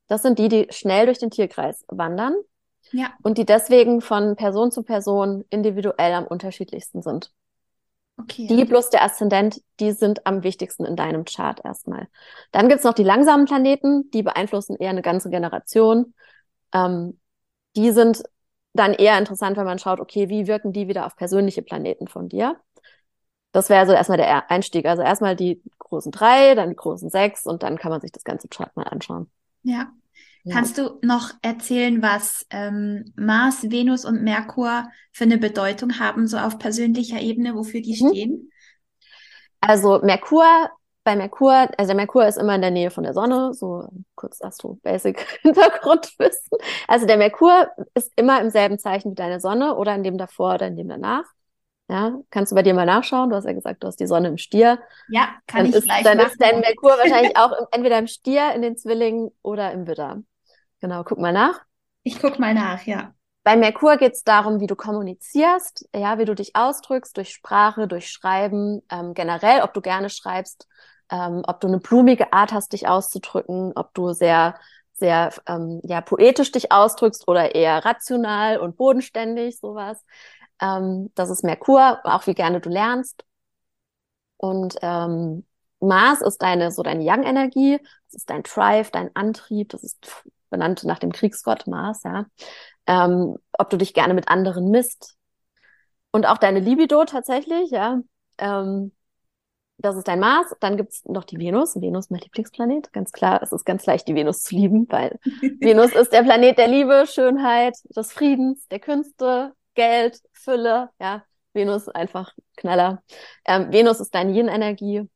Das 0.08 0.22
sind 0.22 0.38
die, 0.38 0.48
die 0.48 0.66
schnell 0.70 1.06
durch 1.06 1.18
den 1.18 1.30
Tierkreis 1.30 1.84
wandern. 1.88 2.34
Ja. 2.92 3.12
Und 3.22 3.38
die 3.38 3.46
deswegen 3.46 4.00
von 4.00 4.36
Person 4.36 4.70
zu 4.70 4.82
Person 4.82 5.44
individuell 5.50 6.12
am 6.12 6.26
unterschiedlichsten 6.26 7.02
sind. 7.02 7.32
Okay. 8.16 8.46
Die 8.46 8.64
plus 8.64 8.90
der 8.90 9.02
Aszendent, 9.02 9.60
die 9.80 9.90
sind 9.92 10.26
am 10.26 10.44
wichtigsten 10.44 10.84
in 10.84 10.94
deinem 10.94 11.24
Chart 11.24 11.60
erstmal. 11.64 12.06
Dann 12.52 12.68
gibt's 12.68 12.84
noch 12.84 12.94
die 12.94 13.02
langsamen 13.02 13.46
Planeten, 13.46 14.10
die 14.12 14.22
beeinflussen 14.22 14.76
eher 14.76 14.90
eine 14.90 15.02
ganze 15.02 15.30
Generation. 15.30 16.14
Ähm, 16.74 17.18
die 17.76 17.90
sind 17.92 18.22
dann 18.74 18.92
eher 18.92 19.18
interessant, 19.18 19.56
wenn 19.56 19.64
man 19.64 19.78
schaut, 19.78 20.00
okay, 20.00 20.28
wie 20.28 20.46
wirken 20.46 20.72
die 20.72 20.88
wieder 20.88 21.06
auf 21.06 21.16
persönliche 21.16 21.62
Planeten 21.62 22.08
von 22.08 22.28
dir? 22.28 22.60
Das 23.52 23.68
wäre 23.68 23.80
also 23.80 23.92
erstmal 23.92 24.18
der 24.18 24.50
Einstieg. 24.50 24.84
Also 24.84 25.02
erstmal 25.02 25.36
die 25.36 25.62
großen 25.78 26.10
drei, 26.10 26.56
dann 26.56 26.70
die 26.70 26.76
großen 26.76 27.08
sechs 27.08 27.46
und 27.46 27.62
dann 27.62 27.78
kann 27.78 27.92
man 27.92 28.00
sich 28.00 28.10
das 28.10 28.24
ganze 28.24 28.48
Chart 28.48 28.76
mal 28.76 28.82
anschauen. 28.82 29.30
Ja. 29.62 29.92
ja. 30.42 30.52
Kannst 30.52 30.76
du 30.76 30.98
noch 31.02 31.30
erzählen, 31.40 32.02
was 32.02 32.44
ähm, 32.50 33.12
Mars, 33.16 33.70
Venus 33.70 34.04
und 34.04 34.22
Merkur 34.22 34.88
für 35.12 35.24
eine 35.24 35.38
Bedeutung 35.38 36.00
haben, 36.00 36.26
so 36.26 36.36
auf 36.36 36.58
persönlicher 36.58 37.20
Ebene, 37.20 37.54
wofür 37.54 37.80
die 37.80 37.96
mhm. 38.02 38.08
stehen? 38.08 38.50
Also 39.60 40.00
Merkur, 40.02 40.44
bei 41.04 41.16
Merkur, 41.16 41.68
also 41.76 41.88
der 41.88 41.96
Merkur 41.96 42.26
ist 42.26 42.38
immer 42.38 42.54
in 42.54 42.62
der 42.62 42.70
Nähe 42.70 42.90
von 42.90 43.04
der 43.04 43.12
Sonne, 43.12 43.52
so 43.52 43.88
kurz 44.14 44.42
Astro-Basic 44.42 45.20
Hintergrundwissen. 45.42 46.58
Also 46.88 47.06
der 47.06 47.18
Merkur 47.18 47.68
ist 47.94 48.12
immer 48.16 48.40
im 48.40 48.50
selben 48.50 48.78
Zeichen 48.78 49.12
wie 49.12 49.14
deine 49.14 49.38
Sonne 49.38 49.76
oder 49.76 49.94
in 49.94 50.02
dem 50.02 50.18
davor 50.18 50.54
oder 50.54 50.66
in 50.66 50.76
dem 50.76 50.88
danach. 50.88 51.24
Ja, 51.88 52.18
kannst 52.30 52.50
du 52.50 52.56
bei 52.56 52.62
dir 52.62 52.72
mal 52.72 52.86
nachschauen? 52.86 53.28
Du 53.28 53.36
hast 53.36 53.44
ja 53.44 53.52
gesagt, 53.52 53.82
du 53.82 53.86
hast 53.86 54.00
die 54.00 54.06
Sonne 54.06 54.28
im 54.28 54.38
Stier. 54.38 54.78
Ja, 55.08 55.28
kann 55.46 55.60
dann 55.60 55.66
ich 55.66 55.74
ist, 55.74 55.84
gleich 55.84 56.02
Dann 56.02 56.16
machen. 56.16 56.28
ist 56.28 56.40
dein 56.40 56.60
Merkur 56.60 56.92
wahrscheinlich 56.98 57.36
auch 57.36 57.52
im, 57.52 57.66
entweder 57.70 57.98
im 57.98 58.06
Stier, 58.06 58.54
in 58.54 58.62
den 58.62 58.78
Zwillingen 58.78 59.30
oder 59.42 59.70
im 59.72 59.86
Widder. 59.86 60.22
Genau, 60.80 61.04
guck 61.04 61.18
mal 61.18 61.32
nach. 61.32 61.60
Ich 62.02 62.18
guck 62.20 62.38
mal 62.38 62.54
nach, 62.54 62.82
ja. 62.86 63.14
Bei 63.42 63.56
Merkur 63.56 63.98
geht 63.98 64.14
es 64.14 64.24
darum, 64.24 64.60
wie 64.60 64.66
du 64.66 64.74
kommunizierst, 64.74 65.86
ja, 65.94 66.18
wie 66.18 66.24
du 66.24 66.34
dich 66.34 66.56
ausdrückst 66.56 67.14
durch 67.18 67.30
Sprache, 67.30 67.86
durch 67.86 68.10
Schreiben, 68.10 68.80
ähm, 68.90 69.12
generell, 69.12 69.60
ob 69.60 69.74
du 69.74 69.82
gerne 69.82 70.08
schreibst, 70.08 70.66
ähm, 71.14 71.42
ob 71.46 71.60
du 71.60 71.68
eine 71.68 71.78
blumige 71.78 72.32
Art 72.32 72.52
hast, 72.52 72.72
dich 72.72 72.88
auszudrücken, 72.88 73.72
ob 73.76 73.94
du 73.94 74.12
sehr, 74.12 74.56
sehr 74.94 75.32
ähm, 75.46 75.80
ja, 75.84 76.00
poetisch 76.00 76.50
dich 76.50 76.72
ausdrückst 76.72 77.28
oder 77.28 77.54
eher 77.54 77.84
rational 77.84 78.58
und 78.58 78.76
bodenständig, 78.76 79.60
sowas. 79.60 80.04
Ähm, 80.60 81.12
das 81.14 81.30
ist 81.30 81.44
Merkur, 81.44 82.00
auch 82.02 82.26
wie 82.26 82.34
gerne 82.34 82.60
du 82.60 82.68
lernst. 82.68 83.24
Und 84.38 84.74
ähm, 84.82 85.46
Mars 85.78 86.20
ist 86.20 86.42
deine, 86.42 86.72
so 86.72 86.82
deine 86.82 87.04
Young-Energie, 87.04 87.78
das 88.06 88.14
ist 88.14 88.30
dein 88.30 88.42
Drive, 88.42 88.90
dein 88.90 89.14
Antrieb, 89.14 89.68
das 89.68 89.84
ist 89.84 90.24
benannt 90.50 90.82
nach 90.84 90.98
dem 90.98 91.12
Kriegsgott 91.12 91.66
Mars, 91.68 92.02
ja. 92.02 92.26
Ähm, 92.86 93.36
ob 93.52 93.70
du 93.70 93.76
dich 93.76 93.94
gerne 93.94 94.14
mit 94.14 94.28
anderen 94.28 94.70
misst. 94.70 95.16
Und 96.10 96.26
auch 96.26 96.38
deine 96.38 96.60
Libido 96.60 97.04
tatsächlich, 97.04 97.70
ja. 97.70 98.00
Ähm, 98.38 98.92
das 99.78 99.96
ist 99.96 100.08
dein 100.08 100.20
Mars. 100.20 100.54
Dann 100.60 100.76
gibt's 100.76 101.04
noch 101.04 101.24
die 101.24 101.38
Venus. 101.38 101.76
Venus, 101.80 102.10
mein 102.10 102.20
Lieblingsplanet. 102.20 102.92
Ganz 102.92 103.12
klar, 103.12 103.42
es 103.42 103.52
ist 103.52 103.64
ganz 103.64 103.84
leicht, 103.86 104.08
die 104.08 104.14
Venus 104.14 104.42
zu 104.42 104.54
lieben, 104.54 104.86
weil 104.90 105.18
Venus 105.60 105.92
ist 105.92 106.12
der 106.12 106.22
Planet 106.22 106.58
der 106.58 106.68
Liebe, 106.68 107.04
Schönheit, 107.06 107.76
des 107.96 108.12
Friedens, 108.12 108.66
der 108.68 108.80
Künste, 108.80 109.52
Geld, 109.74 110.20
Fülle, 110.32 110.90
ja. 111.00 111.24
Venus 111.52 111.88
einfach 111.88 112.34
Knaller. 112.56 113.02
Ähm, 113.44 113.72
Venus 113.72 114.00
ist 114.00 114.14
deine 114.14 114.32
Yin-Energie, 114.32 115.08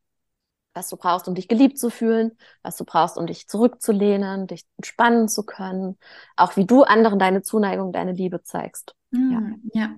was 0.73 0.89
du 0.89 0.97
brauchst, 0.97 1.27
um 1.27 1.35
dich 1.35 1.49
geliebt 1.49 1.79
zu 1.79 1.91
fühlen, 1.91 2.39
was 2.63 2.77
du 2.77 2.85
brauchst, 2.85 3.19
um 3.19 3.27
dich 3.27 3.49
zurückzulehnen, 3.49 4.47
dich 4.47 4.65
entspannen 4.77 5.29
zu 5.29 5.45
können, 5.45 5.99
auch 6.37 6.57
wie 6.57 6.65
du 6.65 6.85
anderen 6.85 7.19
deine 7.19 7.43
Zuneigung, 7.43 7.93
deine 7.93 8.13
Liebe 8.13 8.43
zeigst. 8.43 8.95
Mhm, 9.11 9.61
ja. 9.75 9.81
ja. 9.81 9.97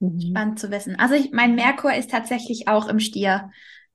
Mhm. 0.00 0.20
Spannend 0.20 0.58
zu 0.58 0.70
wissen. 0.70 0.98
Also 0.98 1.14
ich, 1.14 1.30
mein 1.32 1.54
Merkur 1.54 1.94
ist 1.94 2.10
tatsächlich 2.10 2.68
auch 2.68 2.88
im 2.88 3.00
Stier. 3.00 3.50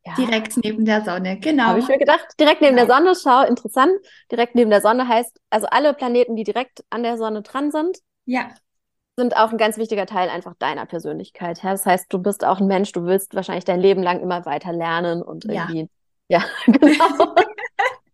Ja. 0.06 0.14
Direkt 0.18 0.56
neben 0.58 0.86
der 0.86 1.04
Sonne, 1.04 1.40
genau. 1.40 1.64
Habe 1.64 1.80
ich 1.80 1.88
mir 1.88 1.98
gedacht, 1.98 2.28
direkt 2.40 2.62
neben 2.62 2.78
ja. 2.78 2.86
der 2.86 2.96
Sonne, 2.96 3.14
schau, 3.16 3.44
interessant. 3.44 3.92
Direkt 4.32 4.54
neben 4.54 4.70
der 4.70 4.82
Sonne 4.82 5.08
heißt, 5.08 5.42
also 5.50 5.66
alle 5.66 5.96
Planeten, 5.96 6.36
die 6.36 6.44
direkt 6.44 6.84
an 6.92 7.02
der 7.02 7.18
Sonne 7.18 7.42
dran 7.42 7.72
sind, 7.72 7.98
ja 8.26 8.50
sind 9.18 9.36
auch 9.38 9.52
ein 9.52 9.58
ganz 9.58 9.78
wichtiger 9.78 10.06
Teil 10.06 10.30
einfach 10.30 10.56
deiner 10.60 10.86
Persönlichkeit. 10.86 11.64
Ja? 11.64 11.72
Das 11.72 11.86
heißt, 11.86 12.12
du 12.12 12.20
bist 12.20 12.44
auch 12.44 12.60
ein 12.60 12.68
Mensch, 12.68 12.92
du 12.92 13.06
willst 13.06 13.34
wahrscheinlich 13.36 13.66
dein 13.66 13.80
Leben 13.80 14.04
lang 14.04 14.20
immer 14.20 14.46
weiter 14.46 14.74
lernen 14.74 15.22
und 15.22 15.46
irgendwie. 15.46 15.90
Ja, 16.28 16.40
ja 16.40 16.46
genau. 16.66 17.36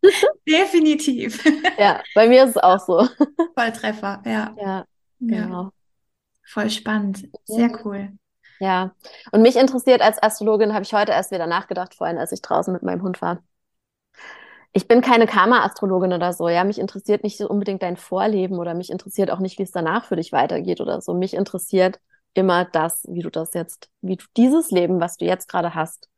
Definitiv. 0.48 1.44
Ja, 1.78 2.02
bei 2.16 2.28
mir 2.28 2.44
ist 2.44 2.52
es 2.52 2.58
auch 2.58 2.80
so. 2.80 3.08
Volltreffer, 3.56 4.22
ja. 4.26 4.56
Ja, 4.60 4.86
genau. 5.20 5.64
Ja. 5.64 5.72
Voll 6.52 6.70
spannend. 6.70 7.28
Sehr 7.46 7.72
cool. 7.86 8.12
Ja, 8.60 8.94
und 9.32 9.42
mich 9.42 9.56
interessiert 9.56 10.02
als 10.02 10.22
Astrologin, 10.22 10.74
habe 10.74 10.84
ich 10.84 10.94
heute 10.94 11.14
erst 11.14 11.32
wieder 11.32 11.48
nachgedacht, 11.48 11.96
vorhin, 11.96 12.18
als 12.18 12.32
ich 12.32 12.42
draußen 12.42 12.72
mit 12.72 12.84
meinem 12.84 13.02
Hund 13.02 13.22
war 13.22 13.42
ich 14.74 14.88
bin 14.88 15.02
keine 15.02 15.28
Karma-Astrologin 15.28 16.14
oder 16.14 16.34
so, 16.34 16.48
ja. 16.48 16.64
Mich 16.64 16.80
interessiert 16.80 17.24
nicht 17.24 17.38
so 17.38 17.48
unbedingt 17.48 17.84
dein 17.84 17.98
Vorleben 17.98 18.58
oder 18.58 18.74
mich 18.74 18.90
interessiert 18.90 19.30
auch 19.32 19.40
nicht, 19.40 19.60
wie 19.60 19.64
es 19.64 19.72
danach 19.72 20.06
für 20.06 20.16
dich 20.16 20.32
weitergeht 20.32 20.80
oder 20.80 21.02
so. 21.02 21.14
Mich 21.14 21.34
interessiert 21.34 22.00
immer 22.34 22.66
das, 22.66 23.04
wie 23.10 23.22
du 23.22 23.30
das 23.30 23.54
jetzt, 23.54 23.90
wie 24.02 24.16
du 24.16 24.26
dieses 24.38 24.72
Leben, 24.72 25.02
was 25.02 25.18
du 25.18 25.26
jetzt 25.26 25.50
gerade 25.50 25.76
hast, 25.76 26.10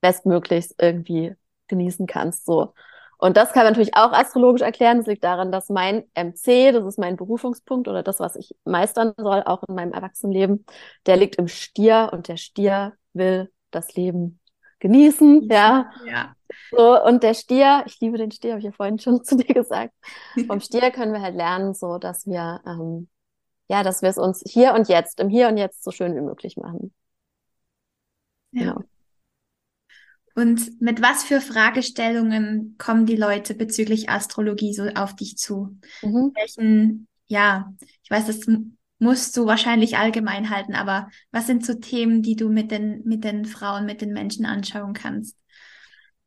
bestmöglichst 0.00 0.76
irgendwie 0.80 1.34
genießen 1.66 2.06
kannst, 2.06 2.46
so. 2.46 2.72
Und 3.18 3.36
das 3.36 3.52
kann 3.52 3.64
man 3.64 3.72
natürlich 3.72 3.96
auch 3.96 4.12
astrologisch 4.12 4.62
erklären. 4.62 4.98
Das 4.98 5.06
liegt 5.08 5.24
daran, 5.24 5.50
dass 5.50 5.68
mein 5.68 6.04
MC, 6.14 6.72
das 6.72 6.84
ist 6.86 6.98
mein 6.98 7.16
Berufungspunkt 7.16 7.88
oder 7.88 8.04
das, 8.04 8.20
was 8.20 8.36
ich 8.36 8.54
meistern 8.64 9.12
soll, 9.16 9.42
auch 9.44 9.64
in 9.68 9.74
meinem 9.74 9.92
Erwachsenenleben, 9.92 10.64
der 11.06 11.16
liegt 11.16 11.36
im 11.36 11.48
Stier 11.48 12.10
und 12.12 12.28
der 12.28 12.36
Stier 12.36 12.94
will 13.12 13.50
das 13.72 13.94
Leben 13.94 14.40
genießen, 14.78 15.48
ja. 15.50 15.90
Ja. 16.06 16.34
So, 16.70 17.02
und 17.02 17.24
der 17.24 17.34
Stier, 17.34 17.82
ich 17.86 18.00
liebe 18.00 18.18
den 18.18 18.30
Stier, 18.30 18.52
habe 18.52 18.60
ich 18.60 18.66
ja 18.66 18.72
vorhin 18.72 19.00
schon 19.00 19.24
zu 19.24 19.36
dir 19.36 19.52
gesagt. 19.52 19.92
Vom 20.46 20.60
Stier 20.60 20.90
können 20.92 21.12
wir 21.12 21.20
halt 21.20 21.34
lernen, 21.34 21.74
so 21.74 21.98
dass 21.98 22.24
wir, 22.26 22.60
ähm, 22.64 23.08
ja, 23.68 23.82
dass 23.82 24.00
wir 24.00 24.10
es 24.10 24.18
uns 24.18 24.44
hier 24.46 24.74
und 24.74 24.88
jetzt, 24.88 25.18
im 25.18 25.28
Hier 25.28 25.48
und 25.48 25.56
Jetzt 25.56 25.82
so 25.82 25.90
schön 25.90 26.14
wie 26.14 26.20
möglich 26.20 26.56
machen. 26.56 26.94
Ja. 28.52 28.74
Genau. 28.74 28.84
Und 30.38 30.80
mit 30.80 31.02
was 31.02 31.24
für 31.24 31.40
Fragestellungen 31.40 32.76
kommen 32.78 33.06
die 33.06 33.16
Leute 33.16 33.54
bezüglich 33.54 34.08
Astrologie 34.08 34.72
so 34.72 34.84
auf 34.94 35.16
dich 35.16 35.36
zu? 35.36 35.76
Mhm. 36.00 36.30
Welchen, 36.36 37.08
ja, 37.26 37.72
ich 38.04 38.08
weiß, 38.08 38.26
das 38.28 38.46
musst 39.00 39.36
du 39.36 39.46
wahrscheinlich 39.46 39.98
allgemein 39.98 40.48
halten, 40.50 40.76
aber 40.76 41.08
was 41.32 41.48
sind 41.48 41.66
so 41.66 41.74
Themen, 41.74 42.22
die 42.22 42.36
du 42.36 42.50
mit 42.50 42.70
den, 42.70 43.02
mit 43.04 43.24
den 43.24 43.46
Frauen, 43.46 43.84
mit 43.84 44.00
den 44.00 44.12
Menschen 44.12 44.46
anschauen 44.46 44.92
kannst? 44.92 45.36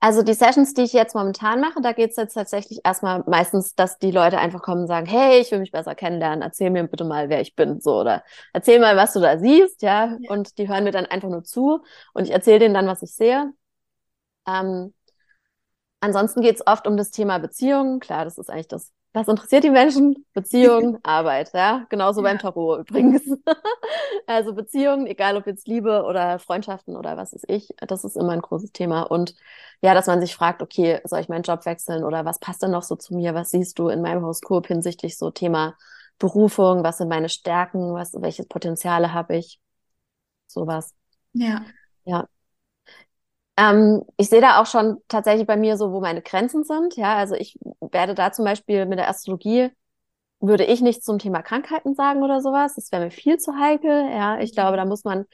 Also 0.02 0.24
die 0.24 0.34
Sessions, 0.34 0.74
die 0.74 0.82
ich 0.82 0.92
jetzt 0.92 1.16
momentan 1.16 1.62
mache, 1.62 1.80
da 1.82 1.94
geht 1.94 2.10
es 2.10 2.18
jetzt 2.18 2.34
tatsächlich 2.34 2.82
erstmal 2.84 3.24
meistens, 3.28 3.76
dass 3.76 3.98
die 3.98 4.12
Leute 4.12 4.40
einfach 4.40 4.62
kommen 4.62 4.82
und 4.82 4.88
sagen, 4.88 5.06
hey, 5.06 5.40
ich 5.40 5.52
will 5.52 5.60
mich 5.60 5.72
besser 5.72 5.96
kennenlernen, 5.96 6.42
erzähl 6.42 6.70
mir 6.70 6.84
bitte 6.84 7.06
mal, 7.06 7.30
wer 7.30 7.40
ich 7.40 7.56
bin, 7.56 7.80
so 7.80 8.02
oder 8.02 8.26
erzähl 8.52 8.82
mal, 8.82 8.98
was 8.98 9.14
du 9.14 9.22
da 9.22 9.38
siehst, 9.38 9.82
ja, 9.84 10.18
ja. 10.20 10.32
und 10.32 10.58
die 10.58 10.68
hören 10.68 10.84
mir 10.84 10.92
dann 10.92 11.06
einfach 11.06 11.30
nur 11.30 11.46
zu 11.46 11.80
und 12.14 12.26
ich 12.26 12.32
erzähle 12.32 12.60
denen 12.60 12.74
dann, 12.74 12.88
was 12.88 13.04
ich 13.04 13.14
sehe. 13.14 13.54
Ähm, 14.48 14.94
ansonsten 16.00 16.42
geht 16.42 16.56
es 16.56 16.68
oft 16.68 16.88
um 16.88 16.98
das 16.98 17.12
Thema 17.12 17.40
Beziehungen, 17.40 18.00
klar, 18.00 18.26
das 18.26 18.38
ist 18.38 18.50
eigentlich 18.50 18.68
das 18.68 18.92
was 19.14 19.28
interessiert 19.28 19.66
die 19.66 19.70
Menschen? 19.70 20.26
Beziehung, 20.34 20.98
Arbeit, 21.04 21.52
ja. 21.54 21.86
Genauso 21.90 22.22
ja. 22.22 22.30
beim 22.30 22.40
Tarot 22.40 22.80
übrigens. 22.80 23.24
also 24.28 24.54
Beziehungen, 24.54 25.06
egal 25.06 25.36
ob 25.36 25.48
jetzt 25.48 25.68
Liebe 25.68 26.04
oder 26.04 26.40
Freundschaften 26.40 26.96
oder 26.96 27.18
was 27.18 27.34
ist 27.34 27.44
ich, 27.50 27.76
das 27.80 28.06
ist 28.06 28.16
immer 28.16 28.32
ein 28.32 28.42
großes 28.42 28.72
Thema. 28.72 29.02
Und 29.02 29.36
ja, 29.82 29.94
dass 29.94 30.08
man 30.08 30.22
sich 30.22 30.34
fragt, 30.34 30.62
okay, 30.62 31.02
soll 31.04 31.20
ich 31.20 31.28
meinen 31.28 31.44
Job 31.44 31.66
wechseln 31.66 32.06
oder 32.06 32.24
was 32.24 32.40
passt 32.40 32.64
denn 32.64 32.72
noch 32.72 32.84
so 32.84 32.96
zu 32.96 33.14
mir? 33.14 33.34
Was 33.34 33.50
siehst 33.50 33.80
du 33.80 33.90
in 33.90 34.02
meinem 34.02 34.22
Horoskop 34.22 34.68
hinsichtlich 34.68 35.18
so 35.18 35.30
Thema 35.30 35.76
Berufung? 36.18 36.84
Was 36.84 37.00
sind 37.00 37.10
meine 37.10 37.30
Stärken? 37.30 37.94
Was, 37.94 38.14
welche 38.14 38.46
Potenziale 38.46 39.14
habe 39.14 39.36
ich? 39.36 39.60
Sowas. 40.48 40.94
Ja. 41.34 41.66
Ja. 42.06 42.28
Ähm, 43.62 44.04
ich 44.18 44.30
sehe 44.30 44.42
da 44.42 44.60
auch 44.60 44.66
schon 44.66 44.98
tatsächlich 45.08 45.46
bei 45.46 45.56
mir 45.56 45.78
so, 45.78 45.92
wo 45.92 46.00
meine 46.00 46.24
Grenzen 46.24 46.64
sind. 46.64 46.96
Ja, 46.96 47.16
also 47.16 47.36
ich 47.36 47.60
werde 47.80 48.16
da 48.16 48.32
zum 48.32 48.46
Beispiel 48.46 48.86
mit 48.88 48.98
der 48.98 49.10
Astrologie 49.10 49.70
würde 50.40 50.66
ich 50.66 50.82
nichts 50.82 51.06
zum 51.06 51.20
Thema 51.20 51.44
Krankheiten 51.44 51.94
sagen 51.94 52.24
oder 52.24 52.42
sowas. 52.42 52.74
Das 52.76 52.92
wäre 52.92 53.06
mir 53.06 53.12
viel 53.12 53.38
zu 53.38 53.54
heikel. 53.60 54.10
Ja, 54.12 54.40
ich 54.40 54.54
glaube, 54.54 54.78
da 54.78 54.86
muss 54.86 55.04
man 55.04 55.26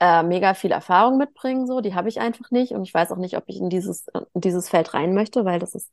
äh, 0.00 0.24
mega 0.24 0.54
viel 0.54 0.72
Erfahrung 0.72 1.18
mitbringen. 1.18 1.68
So, 1.68 1.80
die 1.80 1.94
habe 1.94 2.08
ich 2.08 2.18
einfach 2.18 2.50
nicht 2.50 2.72
und 2.72 2.82
ich 2.82 2.92
weiß 2.92 3.12
auch 3.12 3.18
nicht, 3.18 3.36
ob 3.36 3.44
ich 3.46 3.58
in 3.58 3.70
dieses 3.70 4.06
in 4.34 4.40
dieses 4.40 4.68
Feld 4.68 4.92
rein 4.92 5.14
möchte, 5.14 5.44
weil 5.44 5.60
das 5.60 5.74
ist 5.76 5.92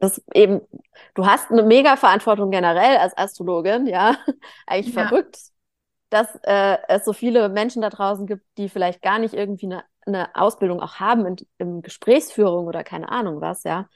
das 0.00 0.22
eben. 0.34 0.60
Du 1.14 1.26
hast 1.26 1.50
eine 1.50 1.62
mega 1.62 1.96
Verantwortung 1.96 2.50
generell 2.50 2.98
als 2.98 3.16
Astrologin. 3.16 3.86
Ja, 3.86 4.16
eigentlich 4.66 4.94
ja. 4.94 5.08
verrückt, 5.08 5.38
dass 6.10 6.28
äh, 6.42 6.76
es 6.88 7.06
so 7.06 7.14
viele 7.14 7.48
Menschen 7.48 7.80
da 7.80 7.88
draußen 7.88 8.26
gibt, 8.26 8.44
die 8.58 8.68
vielleicht 8.68 9.00
gar 9.00 9.18
nicht 9.18 9.32
irgendwie 9.34 9.66
eine 9.66 9.84
eine 10.08 10.34
Ausbildung 10.34 10.80
auch 10.80 10.96
haben 10.96 11.26
in, 11.26 11.36
in 11.58 11.82
Gesprächsführung 11.82 12.66
oder 12.66 12.84
keine 12.84 13.10
Ahnung 13.10 13.40
was, 13.40 13.64
ja. 13.64 13.88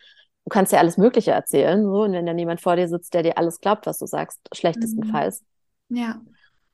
Du 0.44 0.48
kannst 0.51 0.72
ja 0.72 0.81
alles 0.81 0.96
Mögliche 0.96 1.31
erzählen, 1.31 1.85
so, 1.85 2.03
und 2.03 2.12
wenn 2.12 2.27
dann 2.27 2.38
jemand 2.38 2.61
vor 2.61 2.75
dir 2.75 2.88
sitzt, 2.88 3.14
der 3.14 3.22
dir 3.22 3.38
alles 3.38 3.61
glaubt, 3.61 3.87
was 3.87 3.98
du 3.98 4.07
sagst, 4.07 4.40
schlechtestenfalls. 4.53 5.44
Mhm. 5.88 5.96
Ja. 5.96 6.20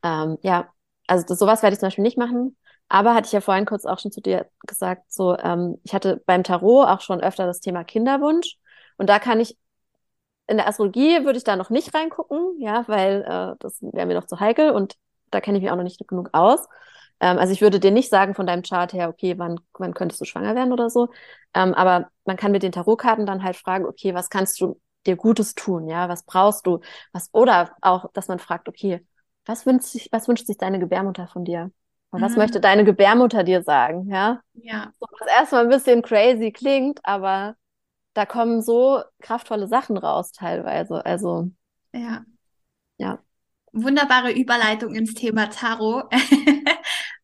Ähm, 0.03 0.39
ja, 0.43 0.69
also 1.07 1.27
das, 1.27 1.39
sowas 1.39 1.63
werde 1.63 1.75
ich 1.75 1.81
zum 1.81 1.89
Beispiel 1.89 2.03
nicht 2.05 2.19
machen. 2.19 2.57
Aber 2.89 3.15
hatte 3.15 3.27
ich 3.27 3.33
ja 3.33 3.43
vorhin 3.43 3.67
kurz 3.67 3.85
auch 3.85 3.99
schon 3.99 4.11
zu 4.13 4.23
dir 4.23 4.47
gesagt, 4.67 5.13
so, 5.13 5.37
ähm, 5.37 5.77
ich 5.85 5.93
hatte 5.93 6.23
beim 6.25 6.43
Tarot 6.43 6.87
auch 6.87 7.03
schon 7.03 7.21
öfter 7.21 7.45
das 7.45 7.61
Thema 7.61 7.85
Kinderwunsch. 7.85 8.57
Und 8.97 9.11
da 9.11 9.19
kann 9.19 9.41
ich 9.41 9.59
in 10.49 10.57
der 10.57 10.67
Astrologie 10.67 11.25
würde 11.25 11.37
ich 11.37 11.45
da 11.45 11.57
noch 11.57 11.71
nicht 11.71 11.95
reingucken, 11.95 12.59
ja, 12.59 12.85
weil 12.89 13.23
äh, 13.23 13.57
das 13.61 13.81
wäre 13.83 14.07
mir 14.07 14.15
noch 14.15 14.27
zu 14.27 14.41
heikel 14.41 14.71
und 14.71 14.97
da 15.31 15.41
kenne 15.41 15.59
ich 15.59 15.63
mich 15.63 15.71
auch 15.71 15.77
noch 15.77 15.85
nicht 15.85 16.01
genug 16.09 16.31
aus. 16.33 16.67
Ähm, 17.21 17.39
also 17.39 17.53
ich 17.53 17.61
würde 17.61 17.81
dir 17.81 17.91
nicht 17.91 18.11
sagen 18.11 18.35
von 18.35 18.47
deinem 18.47 18.63
Chart 18.63 18.93
her, 18.93 19.09
okay, 19.09 19.39
wann, 19.39 19.61
wann 19.75 19.95
könntest 19.95 20.21
du 20.21 20.25
schwanger 20.25 20.55
werden 20.55 20.73
oder 20.73 20.91
so. 20.91 21.09
Ähm, 21.55 21.75
aber 21.75 22.11
man 22.25 22.37
kann 22.37 22.53
mit 22.53 22.63
den 22.63 22.73
Tarotkarten 22.73 23.27
dann 23.27 23.43
halt 23.43 23.57
fragen, 23.57 23.87
okay, 23.87 24.15
was 24.15 24.31
kannst 24.31 24.61
du 24.61 24.81
dir 25.07 25.17
Gutes 25.17 25.55
tun, 25.55 25.89
ja, 25.89 26.09
was 26.09 26.25
brauchst 26.25 26.67
du, 26.67 26.81
was, 27.13 27.31
oder 27.33 27.71
auch, 27.81 28.11
dass 28.13 28.29
man 28.29 28.39
fragt, 28.39 28.69
okay, 28.69 29.05
was 29.47 29.65
wünscht 29.65 29.87
sich, 29.87 30.09
was 30.13 30.29
wünscht 30.29 30.47
sich 30.47 30.59
deine 30.59 30.79
Gebärmutter 30.79 31.27
von 31.27 31.45
dir? 31.45 31.71
Und 32.11 32.23
was 32.23 32.33
mhm. 32.33 32.39
möchte 32.39 32.61
deine 32.61 32.85
Gebärmutter 32.85 33.45
dir 33.45 33.63
sagen, 33.63 34.11
ja? 34.11 34.41
Ja. 34.55 34.93
So, 34.99 35.07
was 35.19 35.29
erstmal 35.29 35.65
ein 35.65 35.69
bisschen 35.69 36.03
crazy 36.03 36.53
klingt, 36.53 37.01
aber 37.05 37.57
da 38.15 38.25
kommen 38.27 38.63
so 38.63 39.03
kraftvolle 39.21 39.69
Sachen 39.69 39.97
raus 39.97 40.33
teilweise. 40.33 41.05
Also. 41.05 41.51
Ja. 41.93 42.25
Ja. 42.97 43.19
Wunderbare 43.73 44.33
Überleitung 44.33 44.95
ins 44.95 45.15
Thema 45.15 45.51
Tarot, 45.51 46.11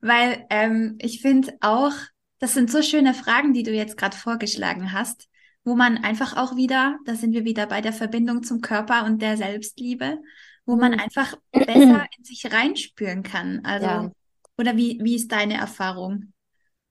weil 0.05 0.45
ähm, 0.51 0.99
ich 1.01 1.23
finde 1.23 1.55
auch, 1.63 1.93
das 2.39 2.53
sind 2.53 2.71
so 2.71 2.83
schöne 2.83 3.15
Fragen, 3.15 3.55
die 3.55 3.63
du 3.63 3.73
jetzt 3.73 3.97
gerade 3.97 4.15
vorgeschlagen 4.15 4.93
hast, 4.93 5.29
wo 5.65 5.75
man 5.75 5.97
einfach 6.05 6.37
auch 6.37 6.57
wieder, 6.57 6.99
da 7.07 7.15
sind 7.15 7.33
wir 7.33 7.47
wieder 7.47 7.67
bei 7.67 7.81
der 7.81 7.95
Verbindung 7.95 8.43
zum 8.43 8.61
Körper 8.61 9.07
und 9.07 9.23
der 9.23 9.39
Selbstliebe, 9.39 10.19
wo 10.67 10.77
man 10.77 10.93
mhm. 10.93 11.01
einfach 11.01 11.35
besser 11.53 12.05
in 12.19 12.25
sich 12.25 12.53
reinspüren 12.53 13.23
kann. 13.23 13.63
Also, 13.65 13.87
ja. 13.87 14.11
oder 14.59 14.77
wie, 14.77 15.01
wie 15.03 15.17
ist 15.17 15.33
deine 15.33 15.57
Erfahrung? 15.57 16.35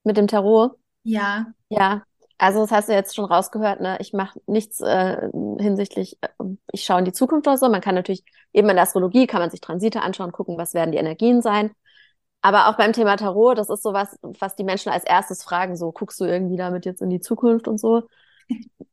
Mit 0.04 0.18
dem 0.18 0.26
Tarot? 0.26 0.72
Ja. 1.04 1.54
Ja, 1.70 2.02
also 2.40 2.62
das 2.62 2.72
hast 2.72 2.90
du 2.90 2.94
jetzt 2.94 3.14
schon 3.14 3.26
rausgehört, 3.26 3.80
ne? 3.80 3.98
Ich 4.00 4.14
mache 4.14 4.40
nichts 4.48 4.82
äh, 4.82 5.30
hinsichtlich, 5.60 6.18
äh, 6.22 6.30
ich 6.72 6.84
schaue 6.84 6.98
in 6.98 7.06
die 7.06 7.14
Zukunft 7.14 7.48
oder 7.48 7.58
so. 7.60 7.70
Man 7.70 7.82
kann 7.82 7.94
natürlich, 7.94 8.24
eben 8.54 8.70
in 8.70 8.76
der 8.76 8.84
Astrologie 8.84 9.28
kann 9.28 9.40
man 9.40 9.52
sich 9.52 9.62
Transite 9.62 10.02
anschauen, 10.02 10.32
gucken, 10.32 10.58
was 10.58 10.74
werden 10.74 10.92
die 10.92 10.98
Energien 10.98 11.44
sein. 11.44 11.76
Aber 12.44 12.68
auch 12.68 12.76
beim 12.76 12.92
Thema 12.92 13.16
Tarot, 13.16 13.58
das 13.58 13.70
ist 13.70 13.82
sowas, 13.82 14.20
was 14.22 14.56
die 14.58 14.66
Menschen 14.66 14.92
als 14.92 15.06
erstes 15.06 15.44
fragen, 15.44 15.78
so 15.78 15.94
guckst 15.94 16.20
du 16.20 16.26
irgendwie 16.26 16.58
damit 16.58 16.86
jetzt 16.86 17.02
in 17.02 17.10
die 17.10 17.22
Zukunft 17.22 17.70
und 17.70 17.80
so. 17.80 18.04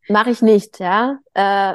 Mache 0.08 0.30
ich 0.30 0.40
nicht, 0.40 0.78
ja. 0.78 1.18
Äh, 1.34 1.74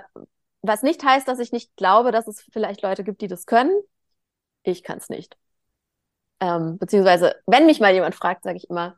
was 0.62 0.84
nicht 0.84 1.04
heißt, 1.04 1.28
dass 1.28 1.40
ich 1.40 1.52
nicht 1.52 1.76
glaube, 1.76 2.12
dass 2.12 2.28
es 2.28 2.42
vielleicht 2.54 2.82
Leute 2.82 3.04
gibt, 3.04 3.22
die 3.22 3.28
das 3.28 3.46
können. 3.46 3.78
Ich 4.64 4.84
kann 4.84 5.00
es 5.00 5.10
nicht. 5.10 5.38
Ähm, 6.40 6.78
beziehungsweise, 6.78 7.36
wenn 7.46 7.66
mich 7.66 7.82
mal 7.82 7.94
jemand 7.94 8.16
fragt, 8.16 8.44
sage 8.44 8.56
ich 8.56 8.70
immer, 8.70 8.96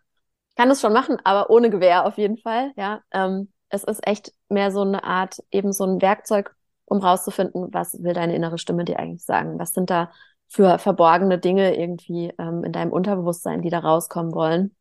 kann 0.55 0.69
es 0.69 0.79
schon 0.79 0.93
machen, 0.93 1.17
aber 1.23 1.49
ohne 1.49 1.71
Gewehr 1.71 2.05
auf 2.05 2.19
jeden 2.19 2.37
Fall. 2.37 2.73
Ja, 2.77 3.01
ähm, 3.11 3.51
es 3.69 3.83
ist 3.83 4.05
echt 4.05 4.33
mehr 4.49 4.71
so 4.71 4.81
eine 4.81 5.03
Art, 5.03 5.43
eben 5.49 5.73
so 5.73 5.83
ein 5.83 5.99
Werkzeug, 5.99 6.55
um 6.85 6.99
rauszufinden, 6.99 7.73
was 7.73 8.03
will 8.03 8.13
deine 8.13 8.35
innere 8.35 8.59
Stimme 8.59 8.85
dir 8.85 8.99
eigentlich 8.99 9.25
sagen? 9.25 9.57
Was 9.57 9.73
sind 9.73 9.89
da 9.89 10.11
für 10.47 10.79
verborgene 10.79 11.39
Dinge 11.39 11.77
irgendwie 11.77 12.33
ähm, 12.39 12.63
in 12.63 12.71
deinem 12.71 12.91
Unterbewusstsein, 12.91 13.61
die 13.61 13.69
da 13.69 13.79
rauskommen 13.79 14.33
wollen? 14.33 14.75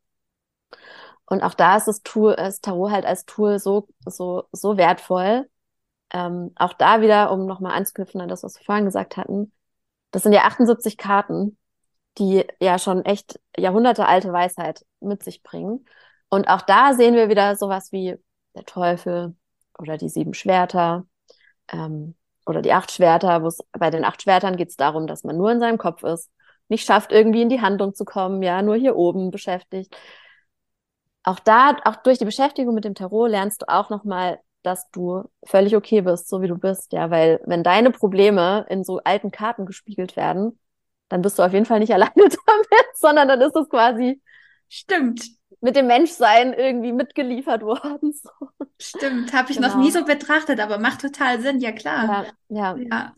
Und 1.25 1.43
auch 1.43 1.53
da 1.53 1.77
ist 1.77 1.87
das 1.87 2.03
Tool, 2.03 2.35
das 2.35 2.61
Tarot 2.61 2.91
halt 2.91 3.05
als 3.05 3.25
Tool 3.25 3.59
so, 3.59 3.87
so, 4.05 4.45
so 4.51 4.77
wertvoll. 4.77 5.49
Ähm, 6.13 6.51
auch 6.55 6.73
da 6.73 7.01
wieder, 7.01 7.31
um 7.31 7.45
nochmal 7.45 7.73
anzuknüpfen 7.73 8.21
an 8.21 8.29
das, 8.29 8.43
was 8.43 8.57
wir 8.57 8.63
vorhin 8.65 8.85
gesagt 8.85 9.17
hatten. 9.17 9.51
Das 10.11 10.23
sind 10.23 10.33
ja 10.33 10.43
78 10.45 10.97
Karten 10.97 11.57
die 12.17 12.45
ja 12.59 12.79
schon 12.79 13.05
echt 13.05 13.39
Jahrhunderte 13.57 14.07
alte 14.07 14.33
Weisheit 14.33 14.85
mit 14.99 15.23
sich 15.23 15.43
bringen. 15.43 15.85
Und 16.29 16.47
auch 16.49 16.61
da 16.61 16.93
sehen 16.93 17.15
wir 17.15 17.29
wieder 17.29 17.55
sowas 17.55 17.91
wie 17.91 18.15
der 18.55 18.65
Teufel 18.65 19.35
oder 19.77 19.97
die 19.97 20.09
sieben 20.09 20.33
Schwerter 20.33 21.05
ähm, 21.71 22.15
oder 22.47 22.61
die 22.61 22.73
acht 22.73 22.91
Schwerter, 22.91 23.43
wo 23.43 23.47
es 23.47 23.59
bei 23.77 23.89
den 23.89 24.05
acht 24.05 24.21
Schwertern 24.21 24.57
geht 24.57 24.69
es 24.69 24.75
darum, 24.77 25.07
dass 25.07 25.23
man 25.23 25.37
nur 25.37 25.51
in 25.51 25.59
seinem 25.59 25.77
Kopf 25.77 26.03
ist, 26.03 26.31
nicht 26.69 26.85
schafft, 26.85 27.11
irgendwie 27.11 27.41
in 27.41 27.49
die 27.49 27.61
Handlung 27.61 27.93
zu 27.93 28.05
kommen, 28.05 28.41
ja, 28.41 28.61
nur 28.61 28.75
hier 28.75 28.95
oben 28.95 29.31
beschäftigt. 29.31 29.95
Auch 31.23 31.39
da, 31.39 31.75
auch 31.83 31.97
durch 31.97 32.17
die 32.19 32.25
Beschäftigung 32.25 32.73
mit 32.73 32.85
dem 32.85 32.95
Tarot 32.95 33.29
lernst 33.29 33.61
du 33.61 33.69
auch 33.69 33.89
nochmal, 33.89 34.39
dass 34.63 34.89
du 34.91 35.23
völlig 35.45 35.75
okay 35.75 36.01
bist, 36.01 36.29
so 36.29 36.41
wie 36.41 36.47
du 36.47 36.57
bist, 36.57 36.93
ja, 36.93 37.09
weil 37.11 37.41
wenn 37.45 37.63
deine 37.63 37.91
Probleme 37.91 38.65
in 38.69 38.83
so 38.83 38.99
alten 39.03 39.31
Karten 39.31 39.65
gespiegelt 39.65 40.15
werden, 40.15 40.57
dann 41.09 41.21
bist 41.21 41.37
du 41.39 41.43
auf 41.43 41.53
jeden 41.53 41.65
Fall 41.65 41.79
nicht 41.79 41.93
alleine 41.93 42.13
damit, 42.15 42.85
sondern 42.95 43.27
dann 43.27 43.41
ist 43.41 43.55
es 43.55 43.69
quasi 43.69 44.21
stimmt 44.69 45.36
mit 45.61 45.75
dem 45.75 45.87
Menschsein 45.87 46.53
irgendwie 46.53 46.93
mitgeliefert 46.93 47.61
worden. 47.61 48.13
So. 48.13 48.29
Stimmt, 48.79 49.33
habe 49.33 49.51
ich 49.51 49.57
genau. 49.57 49.69
noch 49.69 49.77
nie 49.77 49.91
so 49.91 50.03
betrachtet, 50.03 50.59
aber 50.59 50.77
macht 50.77 51.01
total 51.01 51.41
Sinn, 51.41 51.59
ja 51.59 51.71
klar. 51.71 52.25
Ja, 52.49 52.75
ja. 52.75 52.75
ja. 52.77 53.15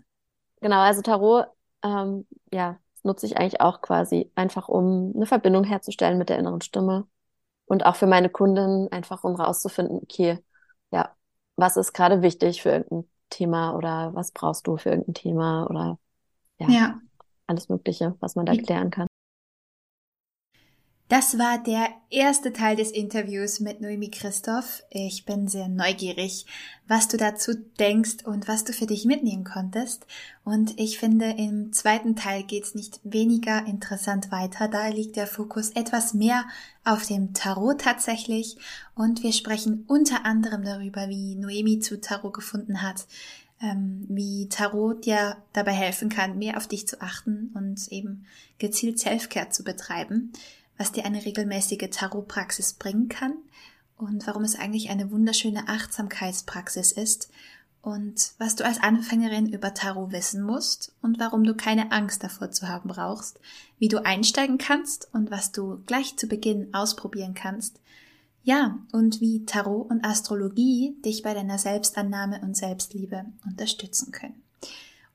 Genau, 0.62 0.80
also 0.80 1.02
Tarot, 1.02 1.46
ähm, 1.84 2.26
ja, 2.52 2.78
nutze 3.04 3.26
ich 3.26 3.38
eigentlich 3.38 3.62
auch 3.62 3.82
quasi 3.82 4.32
einfach, 4.36 4.68
um 4.70 5.14
eine 5.16 5.26
Verbindung 5.26 5.64
herzustellen 5.64 6.18
mit 6.18 6.30
der 6.30 6.40
inneren 6.40 6.62
Stimme 6.62 7.08
und 7.66 7.86
auch 7.86 7.96
für 7.96 8.08
meine 8.08 8.30
Kunden 8.30 8.92
einfach, 8.92 9.24
um 9.24 9.36
rauszufinden, 9.36 10.00
okay, 10.04 10.40
ja, 10.92 11.16
was 11.56 11.78
ist 11.78 11.94
gerade 11.94 12.22
wichtig 12.22 12.62
für 12.62 12.70
irgendein 12.70 13.10
Thema 13.30 13.76
oder 13.76 14.14
was 14.16 14.32
brauchst 14.32 14.68
du 14.68 14.78
für 14.78 14.90
irgendein 14.90 15.14
Thema 15.14 15.68
oder 15.70 16.00
ja. 16.58 16.68
ja 16.70 17.02
alles 17.48 17.70
Mögliche, 17.70 18.16
was 18.20 18.36
man 18.36 18.46
da 18.46 18.54
klären 18.54 18.92
kann. 18.92 19.08
Das 21.10 21.40
war 21.40 21.58
der 21.58 21.88
erste 22.12 22.54
Teil 22.54 22.76
des 22.76 22.92
Interviews 22.92 23.60
mit 23.60 23.82
Noemi 23.82 24.12
Christoph. 24.12 24.84
Ich 24.92 25.26
bin 25.26 25.48
sehr 25.48 25.68
neugierig, 25.68 26.46
was 26.88 27.08
du 27.08 27.18
dazu 27.18 27.56
denkst 27.80 28.26
und 28.26 28.48
was 28.48 28.64
du 28.64 28.74
für 28.74 28.86
dich 28.86 29.06
mitnehmen 29.06 29.44
konntest. 29.44 30.06
Und 30.44 30.80
ich 30.80 31.00
finde, 31.00 31.32
im 31.32 31.74
zweiten 31.74 32.16
Teil 32.16 32.44
geht's 32.44 32.76
nicht 32.76 33.00
weniger 33.04 33.66
interessant 33.66 34.32
weiter. 34.32 34.68
Da 34.68 34.90
liegt 34.90 35.16
der 35.16 35.26
Fokus 35.26 35.72
etwas 35.72 36.14
mehr 36.14 36.46
auf 36.84 37.08
dem 37.08 37.34
Tarot 37.34 37.82
tatsächlich. 37.82 38.58
Und 38.94 39.24
wir 39.24 39.34
sprechen 39.34 39.86
unter 39.88 40.28
anderem 40.28 40.64
darüber, 40.64 41.10
wie 41.10 41.34
Noemi 41.34 41.80
zu 41.80 42.00
Tarot 42.00 42.34
gefunden 42.34 42.84
hat, 42.84 43.08
ähm, 43.64 44.06
wie 44.10 44.48
Tarot 44.48 45.08
dir 45.08 45.38
dabei 45.54 45.72
helfen 45.72 46.10
kann, 46.10 46.38
mehr 46.38 46.56
auf 46.56 46.68
dich 46.68 46.88
zu 46.88 47.02
achten 47.02 47.50
und 47.56 47.88
eben 47.92 48.28
gezielt 48.60 49.00
Selfcare 49.00 49.50
zu 49.50 49.64
betreiben, 49.64 50.34
was 50.80 50.94
dir 50.94 51.06
eine 51.06 51.24
regelmäßige 51.24 51.90
Tarotpraxis 51.92 52.74
bringen 52.74 53.10
kann 53.10 53.36
und 53.98 54.26
warum 54.26 54.44
es 54.44 54.58
eigentlich 54.58 54.90
eine 54.90 55.12
wunderschöne 55.12 55.68
Achtsamkeitspraxis 55.68 56.94
ist 56.94 57.30
und 57.82 58.32
was 58.38 58.56
du 58.56 58.66
als 58.66 58.82
Anfängerin 58.82 59.52
über 59.52 59.74
Tarot 59.74 60.14
wissen 60.14 60.42
musst 60.42 60.94
und 61.02 61.20
warum 61.20 61.44
du 61.44 61.54
keine 61.54 61.92
Angst 61.92 62.24
davor 62.24 62.50
zu 62.52 62.70
haben 62.70 62.90
brauchst, 62.90 63.40
wie 63.78 63.90
du 63.90 64.04
einsteigen 64.04 64.58
kannst 64.58 65.10
und 65.14 65.30
was 65.30 65.52
du 65.52 65.84
gleich 65.86 66.16
zu 66.18 66.28
Beginn 66.28 66.74
ausprobieren 66.74 67.34
kannst, 67.34 67.80
ja, 68.42 68.80
und 68.94 69.20
wie 69.20 69.46
Tarot 69.46 69.92
und 69.92 70.06
Astrologie 70.06 70.96
dich 71.04 71.24
bei 71.24 71.34
deiner 71.34 71.58
Selbstannahme 71.58 72.40
und 72.42 72.56
Selbstliebe 72.56 73.26
unterstützen 73.46 74.12
können. 74.12 74.42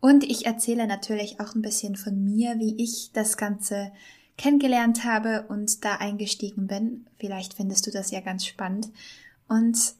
Und 0.00 0.24
ich 0.24 0.44
erzähle 0.44 0.86
natürlich 0.86 1.40
auch 1.40 1.54
ein 1.54 1.62
bisschen 1.62 1.96
von 1.96 2.22
mir, 2.22 2.58
wie 2.58 2.76
ich 2.82 3.12
das 3.14 3.38
Ganze 3.38 3.92
kennengelernt 4.36 5.04
habe 5.04 5.46
und 5.48 5.84
da 5.84 5.96
eingestiegen 5.96 6.66
bin. 6.66 7.06
Vielleicht 7.18 7.54
findest 7.54 7.86
du 7.86 7.90
das 7.90 8.10
ja 8.10 8.20
ganz 8.20 8.46
spannend. 8.46 8.90
Und 9.48 9.94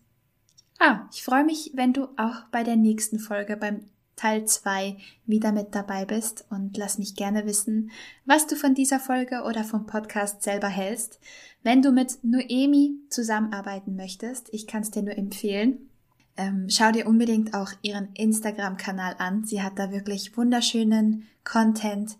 ah, 0.78 1.08
ich 1.12 1.22
freue 1.22 1.44
mich, 1.44 1.72
wenn 1.74 1.92
du 1.92 2.04
auch 2.16 2.44
bei 2.50 2.62
der 2.62 2.76
nächsten 2.76 3.18
Folge 3.18 3.56
beim 3.56 3.84
Teil 4.16 4.44
2 4.44 4.96
wieder 5.26 5.52
mit 5.52 5.74
dabei 5.74 6.04
bist 6.04 6.44
und 6.50 6.76
lass 6.76 6.98
mich 6.98 7.16
gerne 7.16 7.46
wissen, 7.46 7.90
was 8.24 8.46
du 8.46 8.56
von 8.56 8.74
dieser 8.74 9.00
Folge 9.00 9.42
oder 9.42 9.64
vom 9.64 9.86
Podcast 9.86 10.42
selber 10.42 10.68
hältst. 10.68 11.18
Wenn 11.62 11.82
du 11.82 11.90
mit 11.90 12.22
Noemi 12.22 12.96
zusammenarbeiten 13.08 13.96
möchtest, 13.96 14.48
ich 14.52 14.66
kann 14.66 14.82
es 14.82 14.90
dir 14.90 15.02
nur 15.02 15.16
empfehlen. 15.16 15.90
Ähm, 16.36 16.66
schau 16.68 16.90
dir 16.92 17.06
unbedingt 17.06 17.54
auch 17.54 17.72
ihren 17.82 18.12
Instagram-Kanal 18.14 19.16
an. 19.18 19.44
Sie 19.44 19.62
hat 19.62 19.78
da 19.78 19.90
wirklich 19.90 20.36
wunderschönen 20.36 21.26
Content 21.44 22.16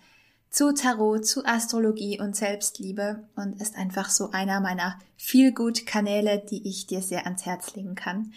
zu 0.55 0.73
Tarot, 0.73 1.27
zu 1.27 1.45
Astrologie 1.45 2.21
und 2.21 2.37
Selbstliebe 2.37 3.25
und 3.35 3.61
ist 3.61 3.75
einfach 3.75 4.09
so 4.09 4.31
einer 4.31 4.61
meiner 4.61 5.01
viel 5.17 5.53
gut 5.53 5.85
Kanäle, 5.85 6.39
die 6.49 6.69
ich 6.69 6.87
dir 6.87 7.03
sehr 7.03 7.25
ans 7.25 7.45
Herz 7.45 7.75
legen 7.75 7.97
kann. 7.97 8.33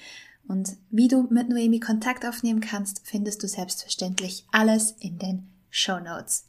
Und 0.47 0.77
wie 0.89 1.07
du 1.07 1.27
mit 1.29 1.47
Noemi 1.47 1.79
Kontakt 1.79 2.25
aufnehmen 2.25 2.59
kannst, 2.59 3.01
findest 3.03 3.43
du 3.43 3.47
selbstverständlich 3.47 4.45
alles 4.51 4.95
in 4.99 5.19
den 5.19 5.47
Show 5.69 5.99
Notes. 5.99 6.45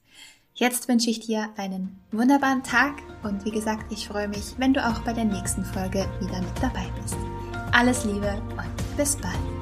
Jetzt 0.55 0.89
wünsche 0.89 1.11
ich 1.11 1.21
dir 1.21 1.51
einen 1.59 1.99
wunderbaren 2.13 2.63
Tag 2.63 2.95
und 3.23 3.45
wie 3.45 3.51
gesagt, 3.51 3.93
ich 3.93 4.09
freue 4.09 4.29
mich, 4.29 4.55
wenn 4.57 4.73
du 4.73 4.85
auch 4.85 5.01
bei 5.01 5.13
der 5.13 5.27
nächsten 5.27 5.67
Folge 5.67 6.09
wieder 6.21 6.41
mit 6.41 6.63
dabei 6.63 6.91
bist. 7.03 7.17
Alles 7.73 8.05
Liebe 8.05 8.41
und 8.57 8.97
bis 8.97 9.17
bald. 9.17 9.58